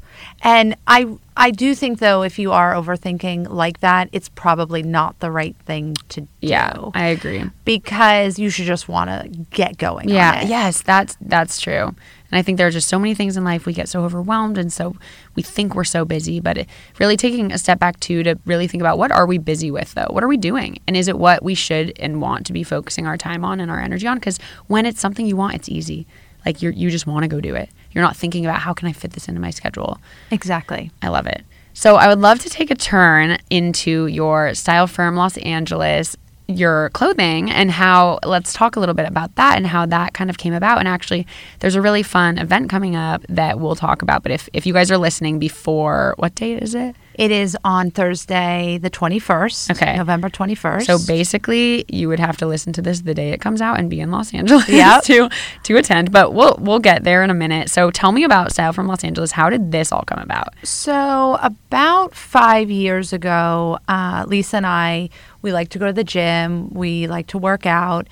[0.41, 1.05] And I
[1.35, 5.55] I do think though if you are overthinking like that, it's probably not the right
[5.65, 6.27] thing to do.
[6.41, 7.43] Yeah, I agree.
[7.65, 10.09] because you should just want to get going.
[10.09, 10.47] on Yeah, it.
[10.49, 11.95] yes, that's that's true.
[12.31, 14.57] And I think there are just so many things in life we get so overwhelmed
[14.57, 14.95] and so
[15.35, 18.67] we think we're so busy, but it, really taking a step back too to really
[18.67, 20.07] think about what are we busy with though?
[20.09, 20.79] What are we doing?
[20.87, 23.69] And is it what we should and want to be focusing our time on and
[23.69, 24.17] our energy on?
[24.17, 26.07] Because when it's something you want, it's easy.
[26.45, 27.69] Like you you just want to go do it.
[27.91, 29.99] You're not thinking about how can I fit this into my schedule.
[30.31, 30.91] Exactly.
[31.01, 31.43] I love it.
[31.73, 36.15] So I would love to take a turn into your style firm Los Angeles,
[36.47, 40.29] your clothing, and how let's talk a little bit about that and how that kind
[40.29, 40.77] of came about.
[40.77, 41.25] And actually,
[41.59, 44.21] there's a really fun event coming up that we'll talk about.
[44.21, 46.95] But if, if you guys are listening before, what date is it?
[47.15, 49.71] It is on Thursday, the 21st.
[49.71, 49.95] Okay.
[49.97, 50.83] November 21st.
[50.85, 53.89] So basically, you would have to listen to this the day it comes out and
[53.89, 55.03] be in Los Angeles Yep.
[55.03, 55.29] to
[55.63, 56.11] to attend.
[56.11, 57.69] But we'll we'll get there in a minute.
[57.69, 59.31] So tell me about Style Firm Los Angeles.
[59.31, 60.49] How did this all come about?
[60.63, 65.09] So, about five years ago, uh, Lisa and I,
[65.41, 68.07] we like to go to the gym, we like to work out.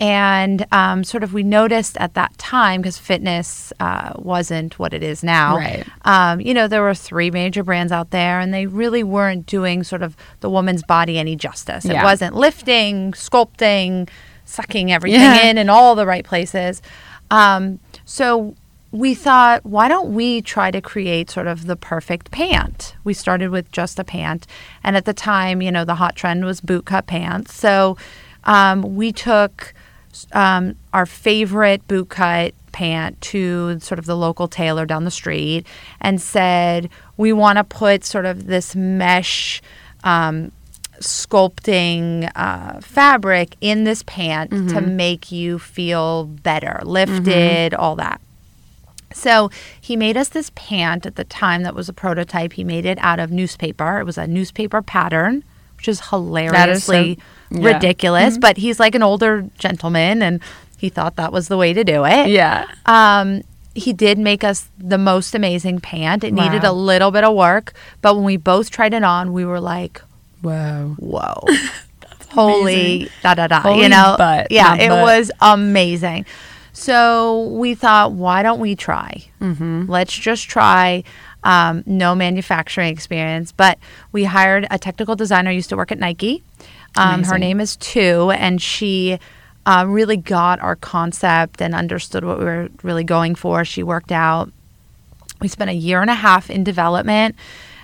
[0.00, 5.02] And um, sort of we noticed at that time, because fitness uh, wasn't what it
[5.02, 5.86] is now, Right.
[6.04, 9.84] um, you know, there were three major brands out there, and they really weren't doing
[9.84, 11.84] sort of the woman's body any justice.
[11.84, 14.08] It wasn't lifting, sculpting,
[14.46, 15.46] sucking everything Yeah.
[15.46, 16.82] in in all the right places.
[17.30, 18.54] Um, so
[18.90, 22.94] we thought, why don't we try to create sort of the perfect pant?
[23.02, 24.46] We started with just a pant.
[24.84, 27.54] And at the time, you know, the hot trend was boot cut pants.
[27.54, 27.96] So
[28.44, 29.73] um, we took
[30.32, 35.66] um, our favorite boot cut pant to sort of the local tailor down the street
[36.00, 39.62] and said, we want to put sort of this mesh.
[40.02, 40.52] Um,
[41.00, 48.20] sculpting uh, fabric in this pant to make you feel better, lifted, all that.
[49.12, 49.50] So
[49.80, 52.52] he made us this pant at the time that was a prototype.
[52.52, 53.98] He made it out of newspaper.
[53.98, 55.42] It was a newspaper pattern,
[55.76, 57.18] which is hilariously
[57.54, 57.74] yeah.
[57.74, 58.38] ridiculous.
[58.38, 60.40] But he's like an older gentleman, and
[60.78, 62.28] he thought that was the way to do it.
[62.28, 62.66] Yeah.
[62.86, 63.42] Um,
[63.74, 66.22] he did make us the most amazing pant.
[66.22, 69.44] It needed a little bit of work, but when we both tried it on, we
[69.44, 70.00] were like,
[70.42, 70.94] Whoa.
[70.98, 71.44] whoa.
[72.30, 73.60] Holy da da da.
[73.60, 74.16] Holy you know?
[74.18, 75.02] butt, Yeah, it butt.
[75.02, 76.26] was amazing.
[76.72, 79.24] So we thought, why don't we try?
[79.40, 79.84] Mm-hmm.
[79.88, 81.04] Let's just try.
[81.44, 83.78] Um, no manufacturing experience, but
[84.12, 85.50] we hired a technical designer.
[85.50, 86.42] Used to work at Nike.
[86.96, 89.18] Um, her name is Tu, and she
[89.66, 93.64] uh, really got our concept and understood what we were really going for.
[93.64, 94.52] She worked out
[95.40, 97.36] we spent a year and a half in development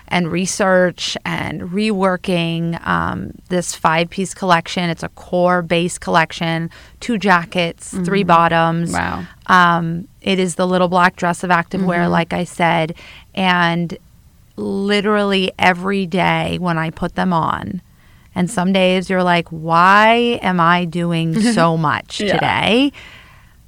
[0.09, 4.89] and research and reworking um, this five piece collection.
[4.89, 8.93] It's a core base collection, two jackets, three bottoms.
[8.93, 9.25] Wow.
[9.47, 12.95] Um, it is the little black dress of activewear, like I said.
[13.35, 13.97] And
[14.57, 17.83] literally every day when I put them on,
[18.41, 22.33] and some days you're like, why am I doing so much Yeah.
[22.33, 22.93] today?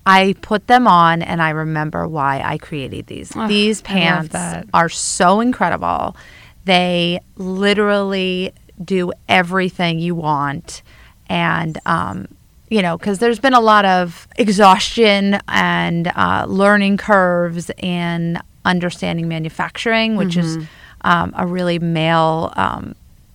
[0.07, 3.33] I put them on and I remember why I created these.
[3.37, 4.35] Oh, these pants
[4.75, 6.17] are so incredible.
[6.65, 8.53] They literally
[8.83, 10.83] do everything you want.
[11.29, 12.27] And, um,
[12.69, 19.29] you know, because there's been a lot of exhaustion and uh, learning curves in understanding
[19.29, 20.67] manufacturing, which is Mm-hmm.
[21.11, 22.95] um, a really male um,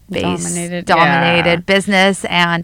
[0.10, 1.56] based Dominated, dominated yeah.
[1.76, 2.26] business.
[2.26, 2.64] And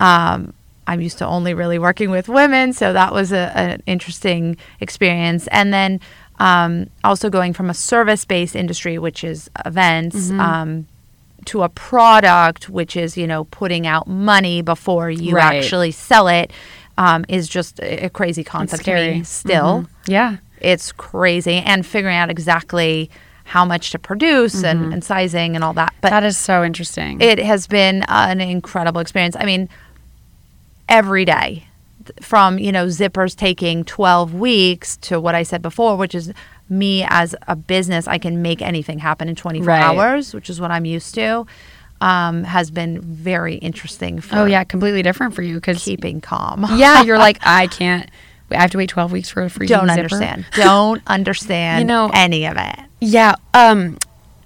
[0.00, 0.52] um,
[0.86, 5.46] I'm used to only really working with women, so that was a, an interesting experience.
[5.48, 6.00] And then
[6.38, 10.40] um, also going from a service based industry, which is events, Mm-hmm.
[10.40, 10.86] um,
[11.44, 15.56] to a product, which is you know putting out money before you Right.
[15.62, 16.50] actually sell it,
[16.98, 19.22] um, is just a a crazy concept to me.
[19.24, 20.36] Still, Yeah.
[20.60, 23.08] it's crazy, and figuring out exactly
[23.48, 25.92] how much to produce and, and sizing and all that.
[26.02, 27.20] But That is so interesting.
[27.20, 29.36] it has been an incredible experience.
[29.40, 29.68] I mean,
[30.88, 31.64] every day
[32.20, 36.32] from, you know, zippers taking 12 weeks to what I said before, which is
[36.68, 39.80] me as a business, I can make anything happen in 24 Right.
[39.82, 41.46] hours, which is what I'm used to,
[42.00, 46.64] um, has been very interesting for oh yeah, completely different for you because keeping calm.
[46.76, 48.10] yeah, you're like I can't.
[48.50, 49.92] I have to wait 12 weeks for a free Don't zipper.
[50.00, 50.46] understand.
[50.54, 52.78] Don't understand You know- any of it.
[53.00, 53.34] Yeah.
[53.54, 53.98] Um,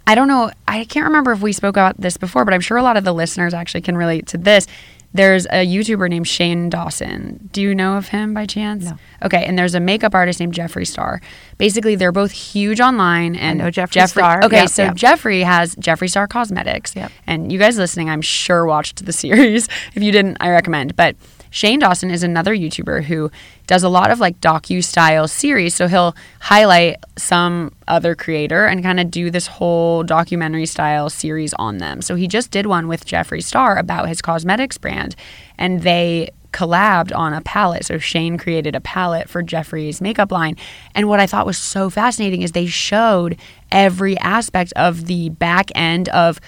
[0.07, 0.51] I don't know.
[0.67, 3.05] I can't remember if we spoke about this before, but I'm sure a lot of
[3.05, 4.67] the listeners actually can relate to this.
[5.15, 7.49] There's a YouTuber named Shane Dawson.
[7.53, 8.87] Do you know of him by chance?
[8.87, 8.99] No.
[9.23, 11.21] Okay, and there's a makeup artist named Jeffree Star.
[11.59, 13.37] Basically, they're both huge online.
[13.37, 14.43] And know Jeffree Star.
[14.43, 14.95] Okay, Yep, so yep.
[14.97, 16.97] Jeffree has Jeffree Star Cosmetics.
[16.97, 17.13] Yep.
[17.27, 19.69] And you guys listening, I'm sure watched the series.
[19.95, 20.97] If you didn't, I recommend.
[20.97, 21.15] But
[21.51, 23.31] Shane Dawson is another YouTuber who
[23.73, 25.75] does a lot of like docu style series.
[25.75, 31.55] So he'll highlight some other creator and kind of do this whole documentary style series
[31.55, 32.03] on them.
[32.03, 35.17] So he just did one with Jeffree Star about his cosmetics brand,
[35.57, 37.87] and they collabed on a palette.
[37.87, 40.59] So Shane created a palette for Jeffree's makeup line.
[40.95, 43.39] And what I thought was so fascinating is they showed
[43.71, 46.43] every aspect of the back end of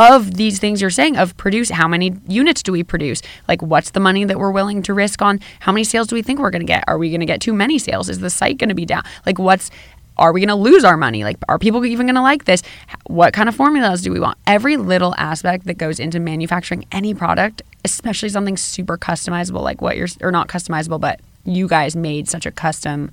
[0.00, 3.22] of these things you're saying of produce how many units do we produce?
[3.48, 5.40] Like what's the money that we're willing to risk on?
[5.60, 6.84] How many sales do we think we're going to get?
[6.86, 8.08] Are we going to get too many sales?
[8.08, 9.02] Is the site going to be down?
[9.26, 9.70] Like what's
[10.16, 11.24] are we going to lose our money?
[11.24, 12.62] Like are people even going to like this?
[13.06, 14.38] What kind of formulas do we want?
[14.46, 19.96] Every little aspect that goes into manufacturing any product especially something super customizable like what
[19.96, 23.10] you're or not customizable but you guys made such a custom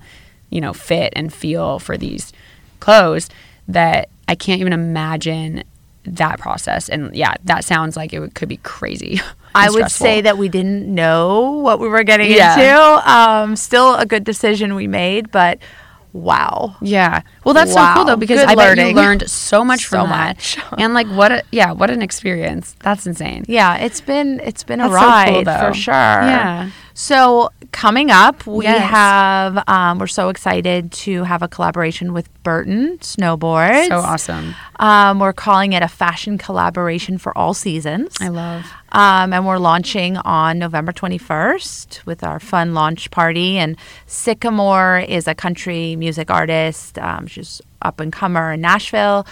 [0.50, 2.32] you know fit and feel for these
[2.80, 3.28] clothes
[3.66, 5.64] that I can't even imagine
[6.16, 6.88] that process.
[6.88, 9.20] And yeah, that sounds like it would, could be crazy.
[9.54, 12.54] I would say that we didn't know what we were getting Yeah.
[12.54, 13.10] into.
[13.10, 15.58] Um, still a good decision we made, but
[16.12, 16.76] wow.
[16.80, 17.22] Yeah.
[17.44, 20.10] Well, that's so cool though because Good I bet you learned so much So from
[20.10, 20.36] that.
[20.36, 20.58] much.
[20.78, 22.76] and like what a yeah, what an experience.
[22.80, 23.44] That's insane.
[23.48, 25.94] Yeah, it's been it's been a That's so cool, ride for sure.
[25.94, 26.70] Yeah.
[27.00, 28.90] So coming up, we Yes.
[28.90, 33.86] have um, we're so excited to have a collaboration with Burton Snowboards.
[33.86, 34.56] So awesome.
[34.80, 38.16] Um, we're calling it a fashion collaboration for all seasons.
[38.20, 38.64] I love.
[38.90, 43.58] Um, and we're launching on November 21st with our fun launch party.
[43.58, 43.76] And
[44.06, 46.98] Sycamore is a country music artist.
[46.98, 49.24] Um, she's up and comer in Nashville,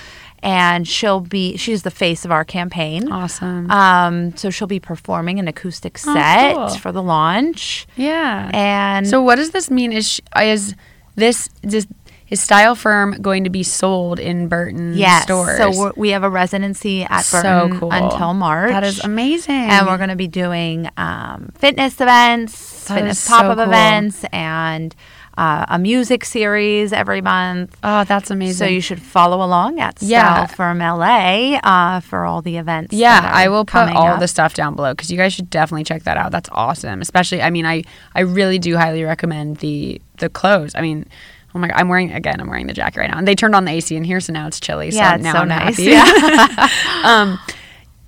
[0.46, 3.10] and she'll be she's the face of our campaign.
[3.12, 3.68] Awesome.
[3.70, 6.68] Um, so she'll be performing an acoustic Oh, set cool.
[6.76, 7.86] for the launch.
[7.96, 8.50] yeah.
[8.54, 10.74] And so what does this mean is sh- is
[11.16, 11.86] this is,
[12.28, 15.56] is Style Firm going to be sold in Burton yes, stores?
[15.58, 17.92] so we have a residency at So Burton cool.
[17.92, 18.70] until March.
[18.70, 19.54] That is amazing.
[19.70, 23.64] and we're going to be doing um, fitness events, That fitness pop-up cool.
[23.66, 24.94] events, and
[25.36, 27.76] uh, a music series every month.
[27.82, 28.56] Oh, that's amazing.
[28.56, 30.46] So you should follow along at Yeah.
[30.46, 32.92] Style Firm LA uh, for all the events.
[32.94, 34.20] Yeah, I will put all up.
[34.20, 36.32] the stuff down below because you guys should definitely check that out.
[36.32, 37.00] That's awesome.
[37.02, 37.82] Especially, I mean, I
[38.14, 40.72] I really do highly recommend the the clothes.
[40.74, 41.04] I mean,
[41.54, 42.40] oh my god, I'm wearing again.
[42.40, 44.32] I'm wearing the jacket right now, and they turned on the AC in here, so
[44.32, 44.88] now it's chilly.
[44.90, 45.76] Yeah, so it's now so I'm nice.
[45.78, 47.04] happy.
[47.04, 47.38] um,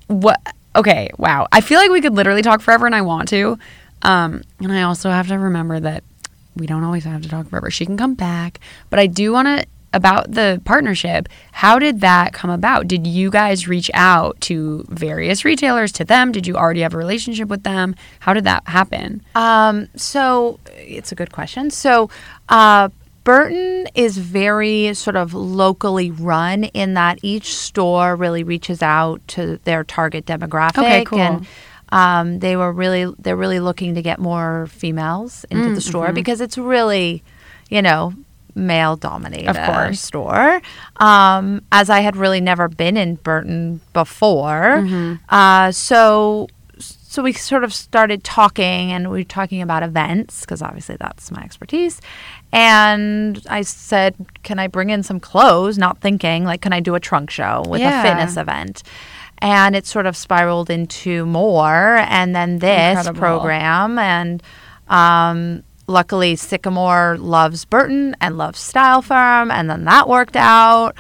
[0.06, 0.40] what?
[0.76, 1.46] Okay, wow.
[1.52, 3.58] I feel like we could literally talk forever, and I want to.
[4.02, 6.04] Um, and I also have to remember that
[6.59, 7.70] we don't always have to talk forever.
[7.70, 11.28] She can come back, but I do want to about the partnership.
[11.52, 12.88] How did that come about?
[12.88, 16.32] Did you guys reach out to various retailers to them?
[16.32, 17.94] Did you already have a relationship with them?
[18.20, 19.22] How did that happen?
[19.34, 21.70] Um, so it's a good question.
[21.70, 22.11] So,
[22.48, 22.90] uh,
[23.24, 29.59] Burton is very sort of locally run in that each store really reaches out to
[29.64, 30.78] their target demographic.
[30.78, 31.18] Okay, cool.
[31.18, 31.46] And
[31.91, 36.07] um, they were really they're really looking to get more females into Mm, the store
[36.07, 36.14] mm-hmm.
[36.14, 37.22] because it's really,
[37.70, 38.12] you know,
[38.55, 40.01] male dominated Of course.
[40.01, 40.61] store.
[40.97, 45.14] Um, as I had really never been in Burton before, Mm-hmm.
[45.28, 46.49] uh, so
[46.80, 51.30] so we sort of started talking and we were talking about events because obviously that's
[51.32, 52.03] my expertise
[52.53, 56.95] and i said can i bring in some clothes not thinking like can i do
[56.95, 58.01] a trunk show with Yeah.
[58.01, 58.82] a fitness event
[59.41, 63.20] and it sort of spiraled into more and then this Incredible.
[63.20, 64.43] program and
[64.89, 70.95] um, luckily sycamore loves burton and loves style firm and then that worked out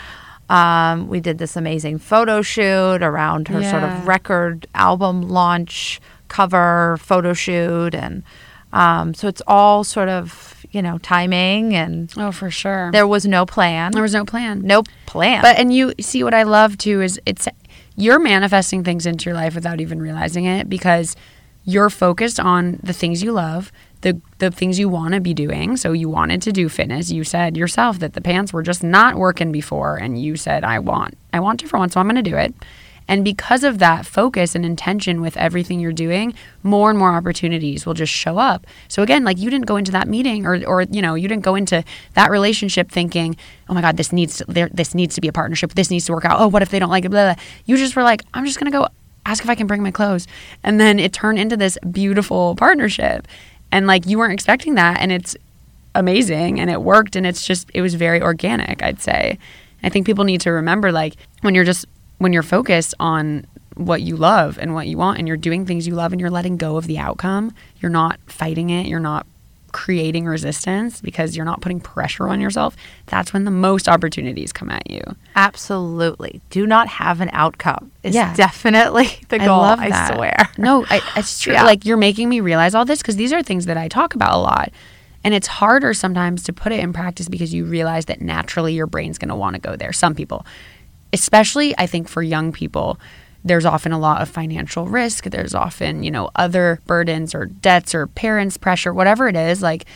[0.48, 6.96] um, we did this amazing photo shoot around her sort of record album launch cover
[6.98, 8.22] photo shoot and
[8.72, 12.90] um, so it's all sort of you know timing and Oh, for sure.
[12.92, 14.60] there was no plan there was no plan.
[14.62, 17.48] no plan But and you see what I love too is it's
[17.98, 21.16] you're manifesting things into your life without even realizing it because
[21.64, 23.72] you're focused on the things you love,
[24.02, 25.76] the the things you want to be doing.
[25.76, 27.10] So you wanted to do fitness.
[27.10, 30.78] You said yourself that the pants were just not working before and you said I
[30.78, 32.54] want I want different ones, so I'm going to do it.
[33.08, 37.86] And because of that focus and intention with everything you're doing, more and more opportunities
[37.86, 38.66] will just show up.
[38.86, 41.42] So again, like you didn't go into that meeting or, or you know, you didn't
[41.42, 41.82] go into
[42.14, 43.36] that relationship thinking,
[43.68, 45.72] oh my God, this needs to, this needs to be a partnership.
[45.74, 46.38] This needs to work out.
[46.38, 47.10] Oh, what if they don't like it?
[47.10, 47.42] Blah, blah.
[47.64, 48.86] You just were like, I'm just gonna go
[49.24, 50.26] ask if I can bring my clothes,
[50.62, 53.26] and then it turned into this beautiful partnership.
[53.70, 55.36] And like you weren't expecting that, and it's
[55.94, 58.82] amazing, and it worked, and it's just it was very organic.
[58.82, 59.38] I'd say.
[59.82, 61.86] I think people need to remember like when you're just
[62.18, 63.46] when you're focused on
[63.76, 66.30] what you love and what you want and you're doing things you love and you're
[66.30, 69.24] letting go of the outcome you're not fighting it you're not
[69.70, 74.70] creating resistance because you're not putting pressure on yourself, that's when the most opportunities come
[74.70, 75.02] at you.
[75.36, 76.40] Absolutely.
[76.50, 77.92] Do not have an outcome.
[78.02, 78.34] It's Yeah.
[78.34, 79.60] definitely the goal.
[79.60, 80.48] I I swear.
[80.58, 81.52] No, I, it's true.
[81.52, 81.64] Yeah.
[81.64, 84.32] Like you're making me realize all this because these are things that I talk about
[84.34, 84.72] a lot.
[85.22, 88.86] And it's harder sometimes to put it in practice because you realize that naturally your
[88.86, 89.92] brain's going to want to go there.
[89.92, 90.46] Some people,
[91.12, 92.98] especially I think for young people,
[93.44, 95.24] there's often a lot of financial risk.
[95.24, 99.62] There's often, you know, other burdens or debts or parents' pressure, whatever it is.
[99.62, 99.86] Like,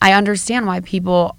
[0.00, 1.36] I understand why people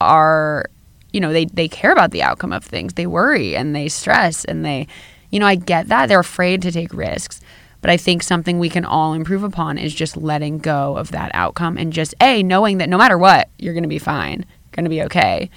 [0.00, 0.66] are,
[1.12, 2.94] you know, they, they care about the outcome of things.
[2.94, 4.86] They worry and they stress and they,
[5.30, 6.06] you know, I get that.
[6.06, 7.40] They're afraid to take risks.
[7.80, 11.30] But I think something we can all improve upon is just letting go of that
[11.32, 14.84] outcome and just, A, knowing that no matter what, you're going to be fine, going
[14.84, 15.48] to be okay.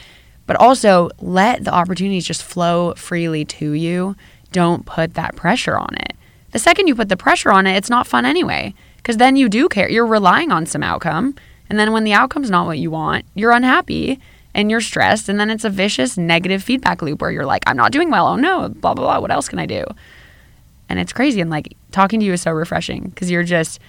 [0.45, 4.15] But also let the opportunities just flow freely to you.
[4.51, 6.13] Don't put that pressure on it.
[6.51, 8.73] The second you put the pressure on it, it's not fun anyway.
[8.97, 9.89] Because then you do care.
[9.89, 11.35] You're relying on some outcome.
[11.69, 14.19] And then when the outcome's not what you want, you're unhappy
[14.53, 15.27] and you're stressed.
[15.27, 18.27] And then it's a vicious negative feedback loop where you're like, I'm not doing well.
[18.27, 19.19] Oh no, blah, blah, blah.
[19.19, 19.83] What else can I do?
[20.87, 21.41] And it's crazy.
[21.41, 23.79] And like talking to you is so refreshing because you're just,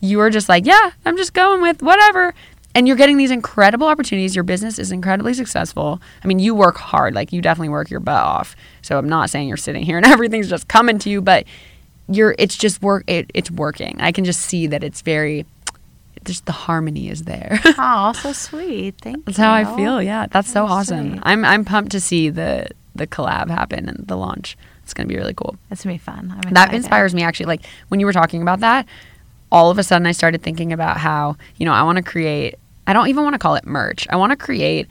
[0.00, 2.34] you are just like, yeah, I'm just going with whatever.
[2.74, 4.34] And you're getting these incredible opportunities.
[4.34, 6.00] Your business is incredibly successful.
[6.24, 7.14] I mean, you work hard.
[7.14, 8.56] Like you definitely work your butt off.
[8.82, 11.44] So I'm not saying you're sitting here and everything's just coming to you, but
[12.08, 13.04] you're, it's just work.
[13.06, 14.00] It, it's working.
[14.00, 15.46] I can just see that it's very,
[16.24, 17.60] just the harmony is there.
[17.78, 18.94] Oh, so sweet.
[19.00, 19.44] Thank That's you.
[19.44, 20.02] how I feel.
[20.02, 21.10] Yeah, that's so awesome.
[21.12, 21.20] sweet.
[21.22, 24.56] I'm I'm pumped to see the the collab happen and the launch.
[24.82, 25.56] It's gonna be really cool.
[25.70, 26.34] It's gonna be fun.
[26.52, 27.46] That inspires me actually.
[27.46, 28.86] Like when you were talking about that,
[29.52, 32.54] all of a sudden I started thinking about how you know I want to create.
[32.86, 34.06] I don't even want to call it merch.
[34.10, 34.88] I want to create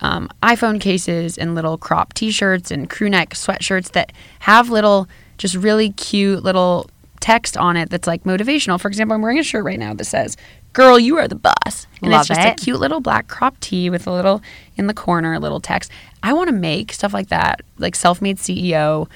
[0.00, 5.54] um, iPhone cases and little crop T-shirts and crew neck sweatshirts that have little, just
[5.54, 6.88] really cute little
[7.20, 8.80] text on it that's like motivational.
[8.80, 10.36] For example, I'm wearing a shirt right now that says
[10.72, 12.60] "Girl, you are the boss," and Love it's just it.
[12.60, 14.42] a cute little black crop tee with a little
[14.76, 15.90] in the corner, a little text.
[16.24, 19.08] I want to make stuff like that, like self-made CEO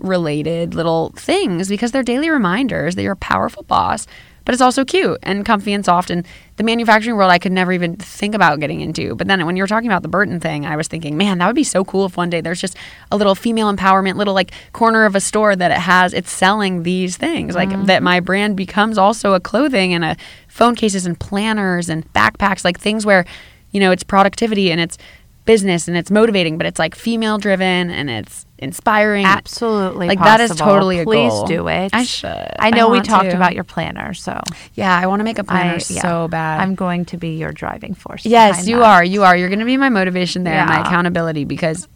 [0.00, 4.06] related little things because they're daily reminders that you're a powerful boss,
[4.44, 6.10] but it's also cute and comfy and soft.
[6.10, 6.26] And
[6.56, 9.14] the manufacturing world, I could never even think about getting into.
[9.14, 11.46] But then when you were talking about the Burton thing, I was thinking, man, that
[11.46, 12.76] would be so cool if one day there's just
[13.10, 16.82] a little female empowerment, little like corner of a store that it has, it's selling
[16.82, 17.86] these things, like mm-hmm.
[17.86, 20.16] that my brand becomes also a clothing and a
[20.48, 23.24] phone cases and planners and backpacks, like things where,
[23.70, 24.98] you know, it's productivity and it's
[25.44, 29.26] business and it's motivating, but it's like female driven and it's inspiring.
[29.26, 30.06] Absolutely.
[30.06, 30.70] Like that is possible.
[30.72, 31.46] totally a Please goal.
[31.46, 31.90] do it.
[31.92, 32.52] I should.
[32.58, 33.36] I know we talked to.
[33.36, 34.40] about your planner, so
[34.74, 36.60] Yeah, I want to make a planner I yeah, so bad.
[36.60, 38.24] I'm going to be your driving force.
[38.24, 38.84] yes, you that.
[38.84, 39.04] are.
[39.04, 39.36] You are.
[39.36, 41.88] You're going to be my motivation there, and my accountability because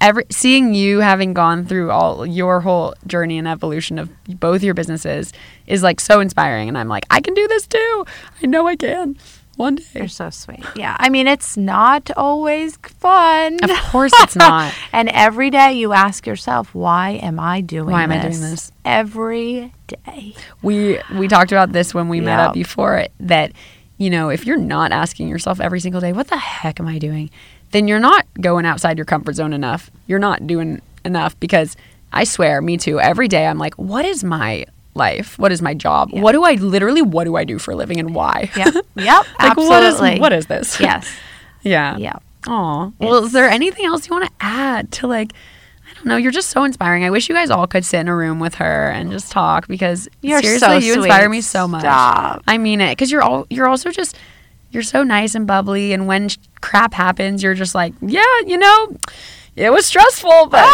[0.00, 4.08] every seeing you having gone through all your whole journey and evolution of
[4.38, 5.32] both your businesses
[5.66, 8.04] is like so inspiring and I'm like I can do this too.
[8.40, 9.16] I know I can.
[9.62, 9.84] One day.
[9.94, 10.64] You're so sweet.
[10.74, 10.96] Yeah.
[10.98, 13.58] I mean, it's not always fun.
[13.62, 14.74] Of course it's not.
[14.92, 18.72] and every day you ask yourself, why am I doing Why am I doing this?
[18.84, 20.34] Every day.
[20.62, 23.52] we we talked about this when we met up before it, that
[23.98, 26.98] you know if you're not asking yourself every single day what the heck am i
[26.98, 27.30] doing
[27.70, 31.76] then you're not going outside your comfort zone enough you're not doing enough because
[32.12, 35.72] i swear me too every day i'm like what is my life what is my
[35.74, 38.74] job what do i literally what do i do for a living and why Yep.
[38.96, 39.26] Yep.
[39.40, 40.20] like what is absolutely.
[40.20, 41.08] what is this Yes.
[41.62, 42.16] yeah Yeah.
[42.46, 45.32] Oh, well, is there anything else you want to add to like?
[45.88, 46.16] I don't know.
[46.16, 47.04] You're just so inspiring.
[47.04, 49.68] I wish you guys all could sit in a room with her and just talk
[49.68, 51.82] because You're seriously, so you inspire me so much.
[51.82, 52.42] Stop.
[52.48, 54.16] I mean it because you're all you're also just
[54.72, 58.58] you're so nice and bubbly, and when sh- crap happens, you're just like, yeah, you
[58.58, 58.96] know,
[59.56, 60.64] it was stressful, but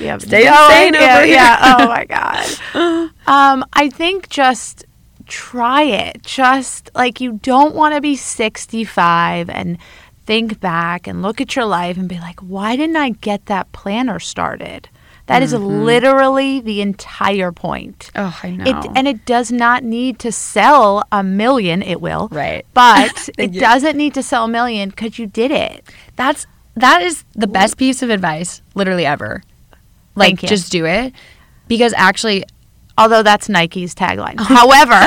[0.00, 1.34] Yeah, Stay going, yeah, over here.
[1.34, 1.76] yeah.
[1.80, 3.10] Oh my god.
[3.26, 4.84] um, I think just
[5.26, 6.22] try it.
[6.22, 9.76] Just like you don't want to be 65 and
[10.24, 13.72] think back and look at your life and be like, why didn't I get that
[13.72, 14.88] planner started?
[15.26, 15.82] That is Mm-hmm.
[15.84, 18.10] literally the entire point.
[18.14, 18.64] oh, I know.
[18.64, 21.82] It, and it does not need to sell a million.
[21.82, 22.64] It will, Right.
[22.72, 25.84] But it doesn't need to sell a million because you did it.
[26.16, 26.46] that's
[26.80, 29.42] that is the best piece of advice literally ever.
[30.14, 31.12] Like, just do it
[31.68, 32.44] because actually,
[32.98, 34.40] Although that's Nike's tagline.
[34.40, 34.98] However,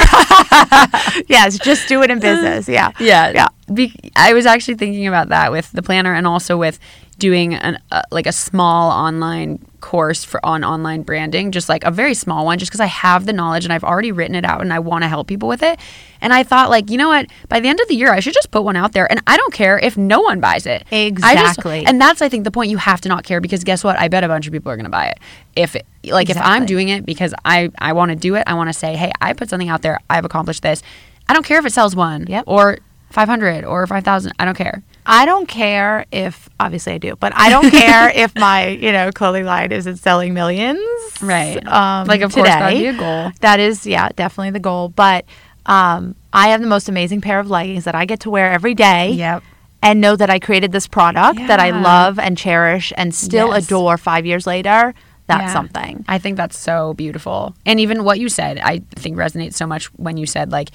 [1.28, 2.70] yes, just do it in business.
[2.70, 2.92] Yeah.
[3.02, 3.48] Yeah, Yeah.
[3.74, 6.80] Be- I was actually thinking about that with the planner and also with
[7.20, 11.92] doing an uh, like a small online course for on online branding, just like a
[11.92, 14.62] very small one, just because I have the knowledge and I've already written it out
[14.62, 15.80] and I want to help people with it.
[16.22, 17.26] And I thought, like, you know what?
[17.50, 19.38] By the end of the year, I should just put one out there, and I
[19.38, 20.84] don't care if no one buys it.
[20.92, 21.84] I just- Exactly.
[21.86, 22.70] and that's I think the point.
[22.70, 23.98] You have to not care because guess what?
[24.00, 25.18] I bet a bunch of people are going to buy it.
[25.56, 28.54] If it, like if I'm doing it because I I want to do it, I
[28.54, 30.00] want to say, hey, I put something out there.
[30.10, 30.84] I've accomplished this.
[31.28, 32.44] I don't care if it sells one Yep.
[32.48, 32.78] or
[33.10, 34.32] 500 or 5,000.
[34.40, 34.84] I don't care.
[35.06, 39.12] I don't care if obviously I do, but I don't care if my you know
[39.12, 40.80] clothing line isn't selling millions.
[41.22, 41.66] Right.
[41.68, 43.32] Um, Like, of course, that'd be a goal.
[43.42, 44.90] That is, yeah, definitely the goal.
[44.90, 45.26] But
[45.66, 48.74] um, I have the most amazing pair of leggings that I get to wear every
[48.76, 49.12] day.
[49.12, 49.44] Yep.
[49.84, 53.66] And know that I created this product that I love and cherish and still Yes.
[53.66, 54.94] adore five years later.
[55.28, 55.54] That's Yeah.
[55.54, 56.06] something.
[56.08, 57.56] I think that's so beautiful.
[57.66, 60.70] And even what you said, I think resonates so much when you said, like,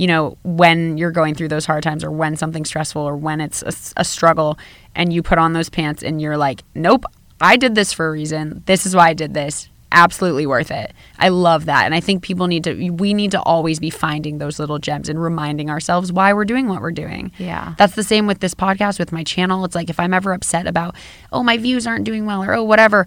[0.00, 3.38] you know, when you're going through those hard times or when something's stressful or when
[3.38, 4.58] it's a, a struggle
[4.94, 7.04] and you put on those pants and you're like, nope,
[7.38, 8.62] I did this for a reason.
[8.64, 9.68] This is why I did this.
[9.92, 10.94] Absolutely worth it.
[11.18, 11.84] I love that.
[11.84, 15.10] And I think people need to, we need to always be finding those little gems
[15.10, 17.30] and reminding ourselves why we're doing what we're doing.
[17.36, 17.74] Yeah.
[17.76, 19.66] That's the same with this podcast, with my channel.
[19.66, 20.94] It's like if I'm ever upset about,
[21.30, 23.06] oh, my views aren't doing well or oh, whatever,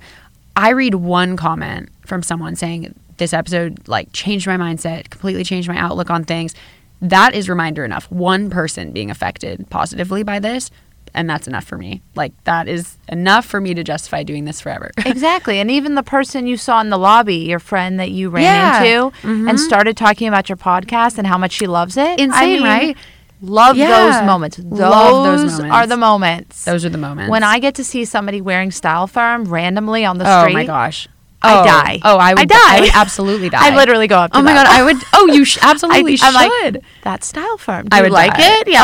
[0.56, 5.68] I read one comment from someone saying this episode like changed my mindset, completely changed
[5.68, 6.54] my outlook on things.
[7.04, 8.10] That is reminder enough.
[8.12, 10.72] One person being affected positively by this,
[11.14, 12.02] and that's enough for me.
[12.16, 14.90] Like that is enough for me to justify doing this forever.
[15.06, 15.60] exactly.
[15.60, 18.84] And even the person you saw in the lobby, your friend that you ran Yeah.
[19.12, 19.30] Mm-hmm.
[19.34, 22.20] into and started talking about your podcast and how much she loves it.
[22.20, 22.98] I Insane, mean, right?
[23.42, 23.90] Love Yeah.
[24.20, 24.56] those moments.
[24.58, 26.64] Those, Love those are the moments.
[26.64, 27.30] Those are the moments.
[27.30, 30.54] When I get to see somebody wearing Style Firm randomly on the oh street.
[30.54, 31.10] Oh my gosh.
[31.44, 31.66] I Oh.
[31.66, 32.00] die.
[32.04, 32.78] Oh, I would I die.
[32.78, 33.60] I would absolutely die.
[33.72, 34.64] I literally go up to Oh my them.
[34.64, 34.98] god, I would.
[35.14, 36.16] Oh, you sh- absolutely I,
[36.64, 36.74] should.
[36.76, 37.86] like, that's Style Firm.
[37.90, 38.62] Do I you would like die.
[38.62, 38.68] it?
[38.70, 38.82] Yeah.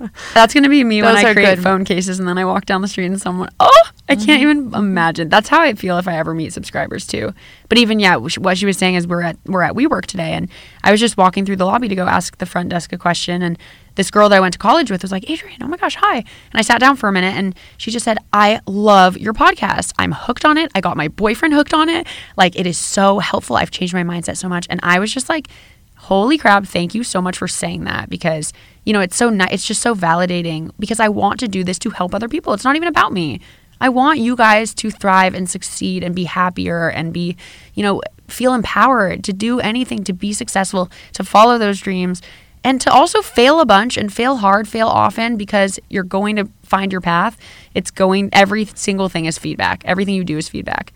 [0.00, 1.62] Oh, that's gonna be me when I create good.
[1.62, 3.48] phone cases and then I walk down the street and someone.
[3.58, 3.70] Oh,
[4.08, 4.24] I Mm-hmm.
[4.24, 5.28] can't even imagine.
[5.28, 7.32] That's how I feel if I ever meet subscribers too.
[7.68, 10.48] But even yeah, what she was saying is we're at we're at WeWork today, and
[10.82, 13.42] I was just walking through the lobby to go ask the front desk a question,
[13.42, 13.58] and
[13.98, 16.18] this girl that I went to college with was like, Adrienne, oh my gosh, hi.
[16.18, 19.92] And I sat down for a minute, and she just said, I love your podcast.
[19.98, 20.70] I'm hooked on it.
[20.74, 22.06] I got my boyfriend hooked on it.
[22.36, 23.56] Like it is so helpful.
[23.56, 25.48] I've changed my mindset so much, and I was just like
[25.96, 28.52] holy crap thank you so much for saying that because
[28.84, 31.76] you know it's so nice it's just so validating because i want to do this
[31.76, 33.40] to help other people it's not even about me
[33.80, 37.36] i want you guys to thrive and succeed and be happier and be
[37.74, 42.22] you know feel empowered to do anything to be successful to follow those dreams
[42.64, 46.48] and to also fail a bunch and fail hard fail often because you're going to
[46.62, 47.38] find your path
[47.74, 49.84] it's going every single thing is feedback.
[49.84, 50.92] Everything you do is feedback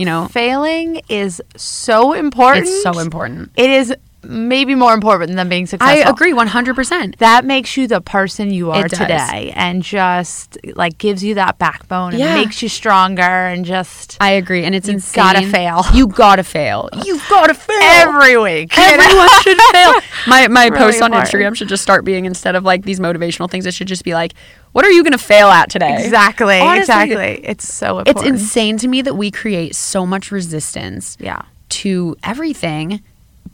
[0.00, 0.28] you know?
[0.28, 2.66] Failing is so important.
[2.66, 3.50] it's so important.
[3.54, 6.06] It is maybe more important than being successful.
[6.06, 11.24] i agree 100% That makes you the person you are today and just like gives
[11.24, 12.34] you that backbone and Yeah.
[12.34, 15.22] makes you stronger and just I agree, and it's You insane.
[15.24, 15.84] gotta fail.
[15.94, 16.88] You gotta fail.
[17.04, 18.76] You gotta fail every week.
[18.76, 19.92] Everyone should fail.
[20.26, 21.32] My my Really posts on important.
[21.32, 23.64] Instagram should just start being instead of like these motivational things.
[23.66, 24.34] It should just be like,
[24.72, 26.60] "What are you gonna fail at today?" Exactly.
[26.60, 27.40] Honestly, exactly.
[27.44, 31.16] It's so It's insane to me that we create so much resistance.
[31.20, 31.42] Yeah.
[31.70, 33.00] To everything,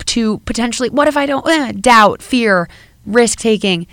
[0.06, 1.46] to potentially, what if I don't?
[1.48, 2.68] eh, doubt, fear,
[3.04, 3.86] risk taking.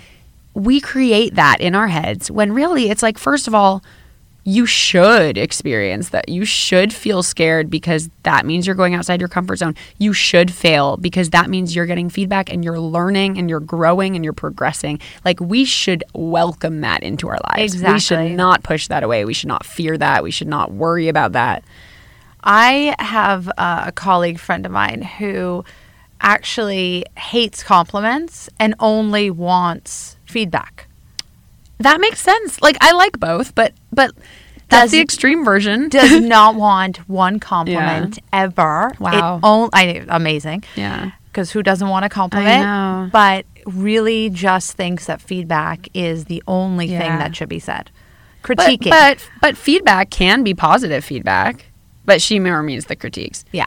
[0.54, 3.82] We create that in our heads when really it's like, first of all,
[4.46, 6.28] you should experience that.
[6.28, 9.74] You should feel scared because that means you're going outside your comfort zone.
[9.98, 14.16] You should fail because that means you're getting feedback and you're learning and you're growing
[14.16, 15.00] and you're progressing.
[15.24, 17.74] Like we should welcome that into our lives.
[17.94, 19.24] We should not push that away.
[19.24, 20.22] We should not fear that.
[20.22, 21.64] We should not worry about that.
[22.42, 25.64] I have uh, a colleague friend of mine who
[26.24, 30.88] actually hates compliments and only wants feedback.
[31.78, 32.60] That makes sense.
[32.62, 34.12] Like I like both, but but
[34.70, 35.88] that's the extreme version.
[35.90, 38.92] Does not want one compliment ever.
[38.98, 39.36] Wow.
[39.36, 40.64] It on, I amazing.
[40.74, 41.12] yeah.
[41.26, 43.12] Because who doesn't want a compliment?
[43.12, 47.90] But really just thinks that feedback is the only thing that should be said.
[48.46, 48.90] But, Critiquing.
[48.90, 51.66] but but feedback can be positive feedback.
[52.06, 53.44] But she more means the critiques.
[53.52, 53.66] yeah.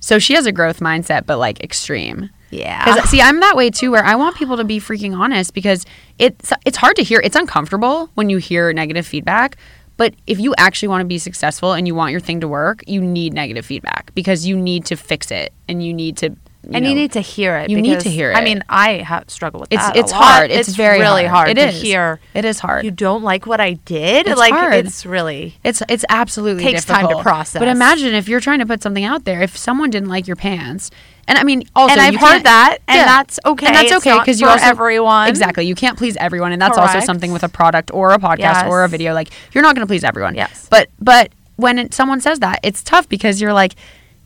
[0.00, 2.30] So she has a growth mindset, but like extreme.
[2.50, 2.84] Yeah.
[2.84, 5.84] Because see, I'm that way too, where I want people to be freaking honest because
[6.18, 7.20] it's it's hard to hear.
[7.22, 9.56] It's uncomfortable when you hear negative feedback.
[9.96, 12.84] But if you actually want to be successful and you want your thing to work,
[12.86, 16.36] you need negative feedback because you need to fix it and you need to.
[16.70, 17.70] And know, you need to hear it.
[17.70, 18.34] you need to hear it.
[18.34, 19.96] I mean, I have struggled with It's that.
[19.96, 20.50] a it's hard.
[20.50, 21.80] It's, very really hard, It to is.
[21.80, 22.20] hear.
[22.34, 22.84] It is hard.
[22.84, 24.26] You don't like what I did.
[24.26, 24.74] It's like hard.
[24.74, 27.58] it's really It's it's absolutely Takes time to process.
[27.58, 29.40] But imagine if you're trying to put something out there.
[29.42, 30.90] If someone didn't like your pants,
[31.26, 33.66] and I mean, also And I've you heard that, and that's okay.
[33.66, 35.28] and that's okay because you also everyone.
[35.28, 38.68] exactly you can't please everyone, and that's also something with a product or a podcast
[38.68, 39.14] or a video.
[39.14, 40.34] Like you're not going to please everyone.
[40.34, 40.66] Yes.
[40.70, 43.74] But but when it, someone says that, it's tough because you're like.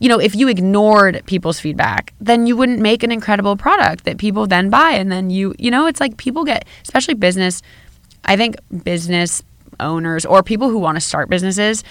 [0.03, 4.19] You know, if you ignored people's feedback, then you wouldn't make an incredible product that
[4.19, 4.91] people then buy.
[4.91, 7.63] And then you, you know, it's like people get, especially business,
[8.25, 9.45] I think business
[9.79, 11.85] owners or people who want to start businesses,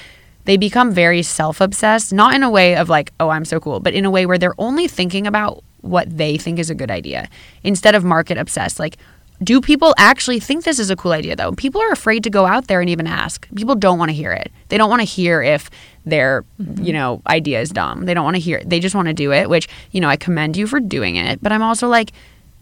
[0.43, 3.79] they become very self obsessed, not in a way of like, oh, I'm so cool,
[3.79, 6.91] but in a way where they're only thinking about what they think is a good
[6.91, 7.29] idea
[7.63, 8.77] instead of market obsessed.
[8.77, 8.97] Like,
[9.43, 11.51] do people actually think this is a cool idea though?
[11.53, 13.47] People are afraid to go out there and even ask.
[13.55, 14.51] People don't want to hear it.
[14.69, 15.69] They don't want to hear if
[16.05, 16.83] their, mm-hmm.
[16.83, 18.05] you know, idea is dumb.
[18.05, 18.61] They don't want to hear.
[18.65, 21.41] They just want to do it, which, you know, I commend you for doing it,
[21.41, 22.11] but I'm also like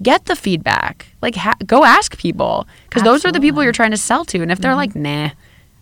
[0.01, 1.07] get the feedback.
[1.21, 4.41] Like ha- go ask people cuz those are the people you're trying to sell to
[4.41, 4.77] and if they're mm-hmm.
[4.77, 5.30] like, "Nah."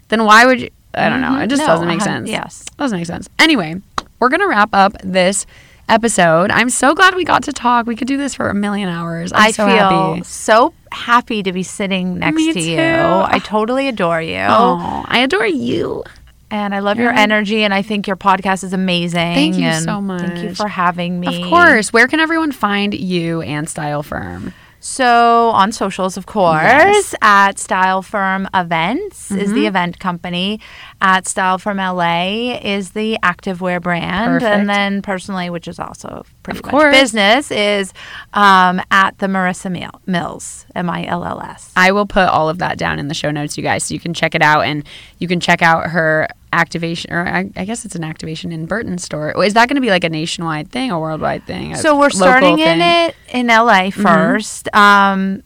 [0.09, 1.27] Then why would you I don't know.
[1.27, 1.43] Mm-hmm.
[1.43, 2.29] It just No, doesn't make sense.
[2.29, 2.63] yes.
[2.67, 3.29] It doesn't make sense.
[3.37, 3.81] Anyway,
[4.19, 5.45] we're going to wrap up this
[5.87, 6.51] episode.
[6.51, 7.85] I'm so glad we got to talk.
[7.85, 9.31] We could do this for a million hours.
[9.31, 10.23] I'm I so feel happy.
[10.23, 12.79] so happy to be sitting next Me to you.
[12.79, 14.45] I totally adore you.
[14.47, 16.03] Oh, I adore you.
[16.49, 19.33] And I love your energy, and I think your podcast is amazing.
[19.35, 21.43] Thank you so Thank you for having me.
[21.43, 21.91] Of course.
[21.91, 24.53] Where can everyone find you and Style Firm?
[24.79, 27.15] So on socials, of course, Yes.
[27.21, 29.55] at Style Firm Events is Mm-hmm.
[29.55, 30.61] the event company.
[30.99, 34.51] At Style Firm LA is the activewear brand, Perfect.
[34.51, 36.95] and then personally, which is also pretty Of much course.
[36.95, 37.93] business, is
[38.33, 41.71] um, at the Marissa Mil- Mills, M I L L S.
[41.75, 43.99] I will put all of that down in the show notes, you guys, so you
[43.99, 44.83] can check it out and
[45.19, 48.97] you can check out her activation, or I, I guess it's an activation in Burton
[48.97, 49.43] store.
[49.43, 51.75] Is that going to be like a nationwide thing, a worldwide thing?
[51.75, 52.79] So we're starting in thing?
[52.79, 53.09] Mm-hmm.
[53.09, 55.43] it in LA 1st Um,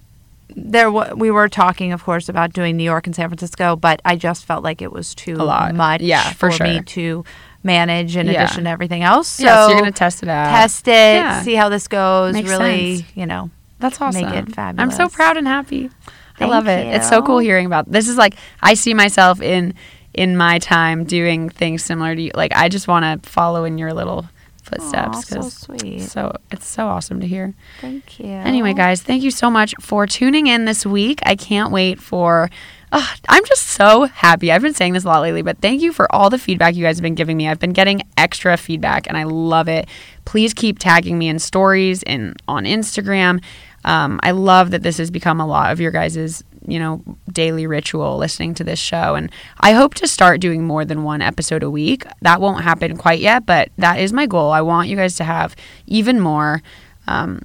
[0.56, 4.02] there, w- we were talking, of course, about doing New York and San Francisco, but
[4.06, 5.74] I just felt like it was too A lot.
[5.76, 6.84] much Yeah, for for, me sure.
[6.84, 7.26] to
[7.64, 8.43] manage in Yeah.
[8.43, 9.28] addition to everything else.
[9.28, 10.49] So, Yeah, so you're going to test it out.
[10.52, 11.41] test it, Yeah.
[11.43, 12.34] see how this goes.
[12.34, 13.10] Makes really, sense.
[13.16, 13.49] you know,
[13.80, 14.26] That's awesome.
[14.26, 14.82] Make it fabulous.
[14.84, 15.89] I'm so proud and happy.
[16.08, 16.88] I Thank love it.
[16.88, 18.08] It's so cool hearing about this.
[18.08, 19.74] Is like I see myself in
[20.14, 22.32] in my time doing things similar to you.
[22.36, 24.26] Like I just want to follow in your little
[24.72, 25.18] footsteps.
[25.18, 26.02] Aw, so sweet.
[26.02, 27.54] So it's so awesome to hear.
[27.80, 28.28] Thank you.
[28.28, 31.20] Anyway, guys, thank you so much for tuning in this week.
[31.24, 32.50] I can't wait for.
[32.94, 34.52] Uh, I'm just so happy.
[34.52, 36.84] I've been saying this a lot lately, but thank you for all the feedback you
[36.84, 37.48] guys have been giving me.
[37.48, 39.88] I've been getting extra feedback, and I love it.
[40.26, 43.42] Please keep tagging me in stories and on Instagram.
[43.86, 47.68] Um, I love that this has become a lot of your guys's, you know, daily
[47.68, 51.64] ritual listening to this show, and I hope to start doing more than one episode
[51.64, 52.05] a week.
[52.22, 54.51] That won't happen quite yet, but that is my goal.
[54.51, 55.55] I want you guys to have
[55.88, 56.62] even more.
[57.07, 57.41] Um,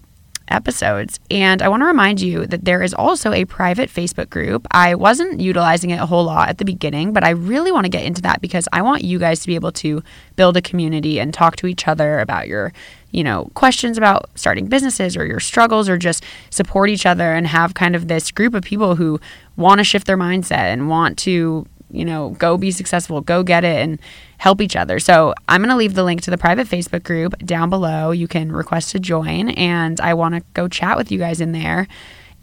[0.49, 1.19] episodes.
[1.31, 4.67] And I want to remind you that there is also a private Facebook group.
[4.71, 7.91] I wasn't utilizing it a whole lot at the beginning, but I really want to
[7.91, 10.03] get into that because I want you guys to be able to
[10.37, 12.73] build a community and talk to each other about your,
[13.11, 17.47] you know, questions about starting businesses or your struggles or just support each other and
[17.47, 19.21] have kind of this group of people who
[19.57, 23.65] want to shift their mindset and want to you know, go be successful, go get
[23.65, 24.01] it and
[24.39, 24.99] help each other.
[24.99, 28.11] So I'm going to leave the link to the private Facebook group down below.
[28.11, 31.53] You can request to join, and I want to go chat with you guys in
[31.53, 31.87] there.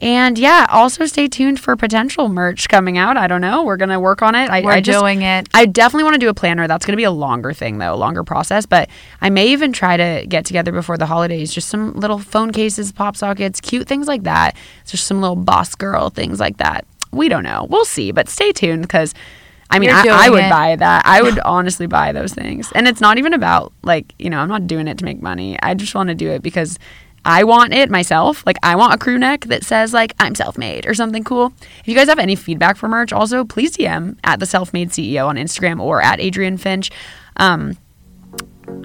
[0.04, 3.16] And yeah, also stay tuned for potential merch coming out.
[3.16, 3.64] I don't know.
[3.64, 4.50] We're going to work on it.
[4.50, 5.48] I, We're I just, doing it.
[5.54, 6.68] I definitely want to do a planner.
[6.68, 8.66] That's going to be a longer thing, though, a longer process.
[8.66, 8.90] But
[9.22, 12.92] I may even try to get together before the holidays, just some little phone cases,
[12.92, 14.58] pop sockets, cute things like that.
[14.86, 16.86] Just some little boss girl things like that.
[17.14, 17.66] We don't know.
[17.70, 18.12] We'll see.
[18.12, 19.14] But stay tuned because.
[19.70, 20.50] I mean, I, I would it.
[20.52, 21.04] buy that.
[21.06, 22.72] I would honestly buy those things.
[22.76, 25.58] And it's not even about, like, you know, I'm not doing it to make money.
[25.64, 26.78] I just want to do it because
[27.26, 28.46] I want it myself.
[28.46, 31.54] Like, I want a crew neck that says, like, I'm self made or something cool.
[31.80, 34.90] If you guys have any feedback for merch, also please DM at the self made
[34.90, 36.92] CEO on Instagram or at Adrienne Finch.
[37.38, 37.78] Um,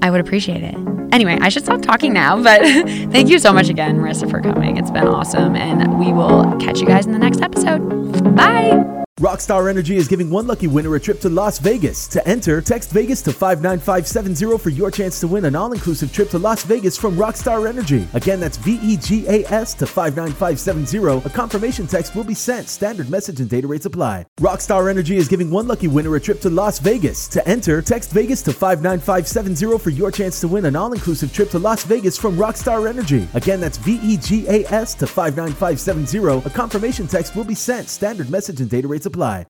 [0.02, 0.74] I would appreciate it.
[1.12, 2.60] Anyway, I should stop talking now, but
[3.10, 4.76] thank you so much again, Marissa, for coming.
[4.76, 5.56] It's been awesome.
[5.56, 8.34] And we will catch you guys in the next episode.
[8.36, 8.97] Bye.
[9.18, 12.06] Rockstar Energy is giving one lucky winner a trip to Las Vegas.
[12.08, 16.30] To enter, text Vegas to 59570 for your chance to win an all inclusive trip
[16.30, 18.06] to Las Vegas from Rockstar Energy.
[18.14, 21.26] Again, that's V E G A S to 59570.
[21.26, 22.68] A confirmation text will be sent.
[22.68, 24.24] Standard message and data rates apply.
[24.38, 27.26] Rockstar Energy is giving one lucky winner a trip to Las Vegas.
[27.28, 31.50] To enter, text Vegas to 59570 for your chance to win an all inclusive trip
[31.50, 33.26] to Las Vegas from Rockstar Energy.
[33.34, 36.46] Again, that's V E G A S to 59570.
[36.46, 37.88] A confirmation text will be sent.
[37.88, 39.46] Standard message and data rates apply.